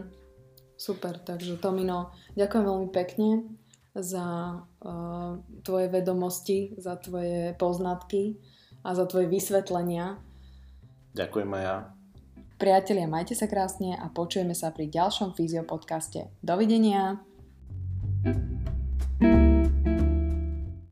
Super, 0.75 1.23
takže 1.23 1.61
Tomino, 1.61 2.11
ďakujem 2.35 2.65
veľmi 2.67 2.89
pekne 2.91 3.29
za 3.95 4.59
uh, 4.59 5.39
tvoje 5.63 5.87
vedomosti, 5.87 6.75
za 6.75 6.99
tvoje 6.99 7.55
poznatky 7.55 8.35
a 8.83 8.91
za 8.91 9.07
tvoje 9.07 9.31
vysvetlenia 9.31 10.19
Ďakujem 11.11 11.49
aj 11.59 11.63
ja. 11.63 11.77
Priatelia, 12.61 13.09
majte 13.09 13.33
sa 13.33 13.49
krásne 13.49 13.97
a 13.97 14.05
počujeme 14.13 14.53
sa 14.53 14.69
pri 14.69 14.85
ďalšom 14.85 15.33
Fyzio 15.33 15.65
podcaste. 15.65 16.29
Dovidenia! 16.45 17.17
thank 18.21 18.37
you 18.37 18.60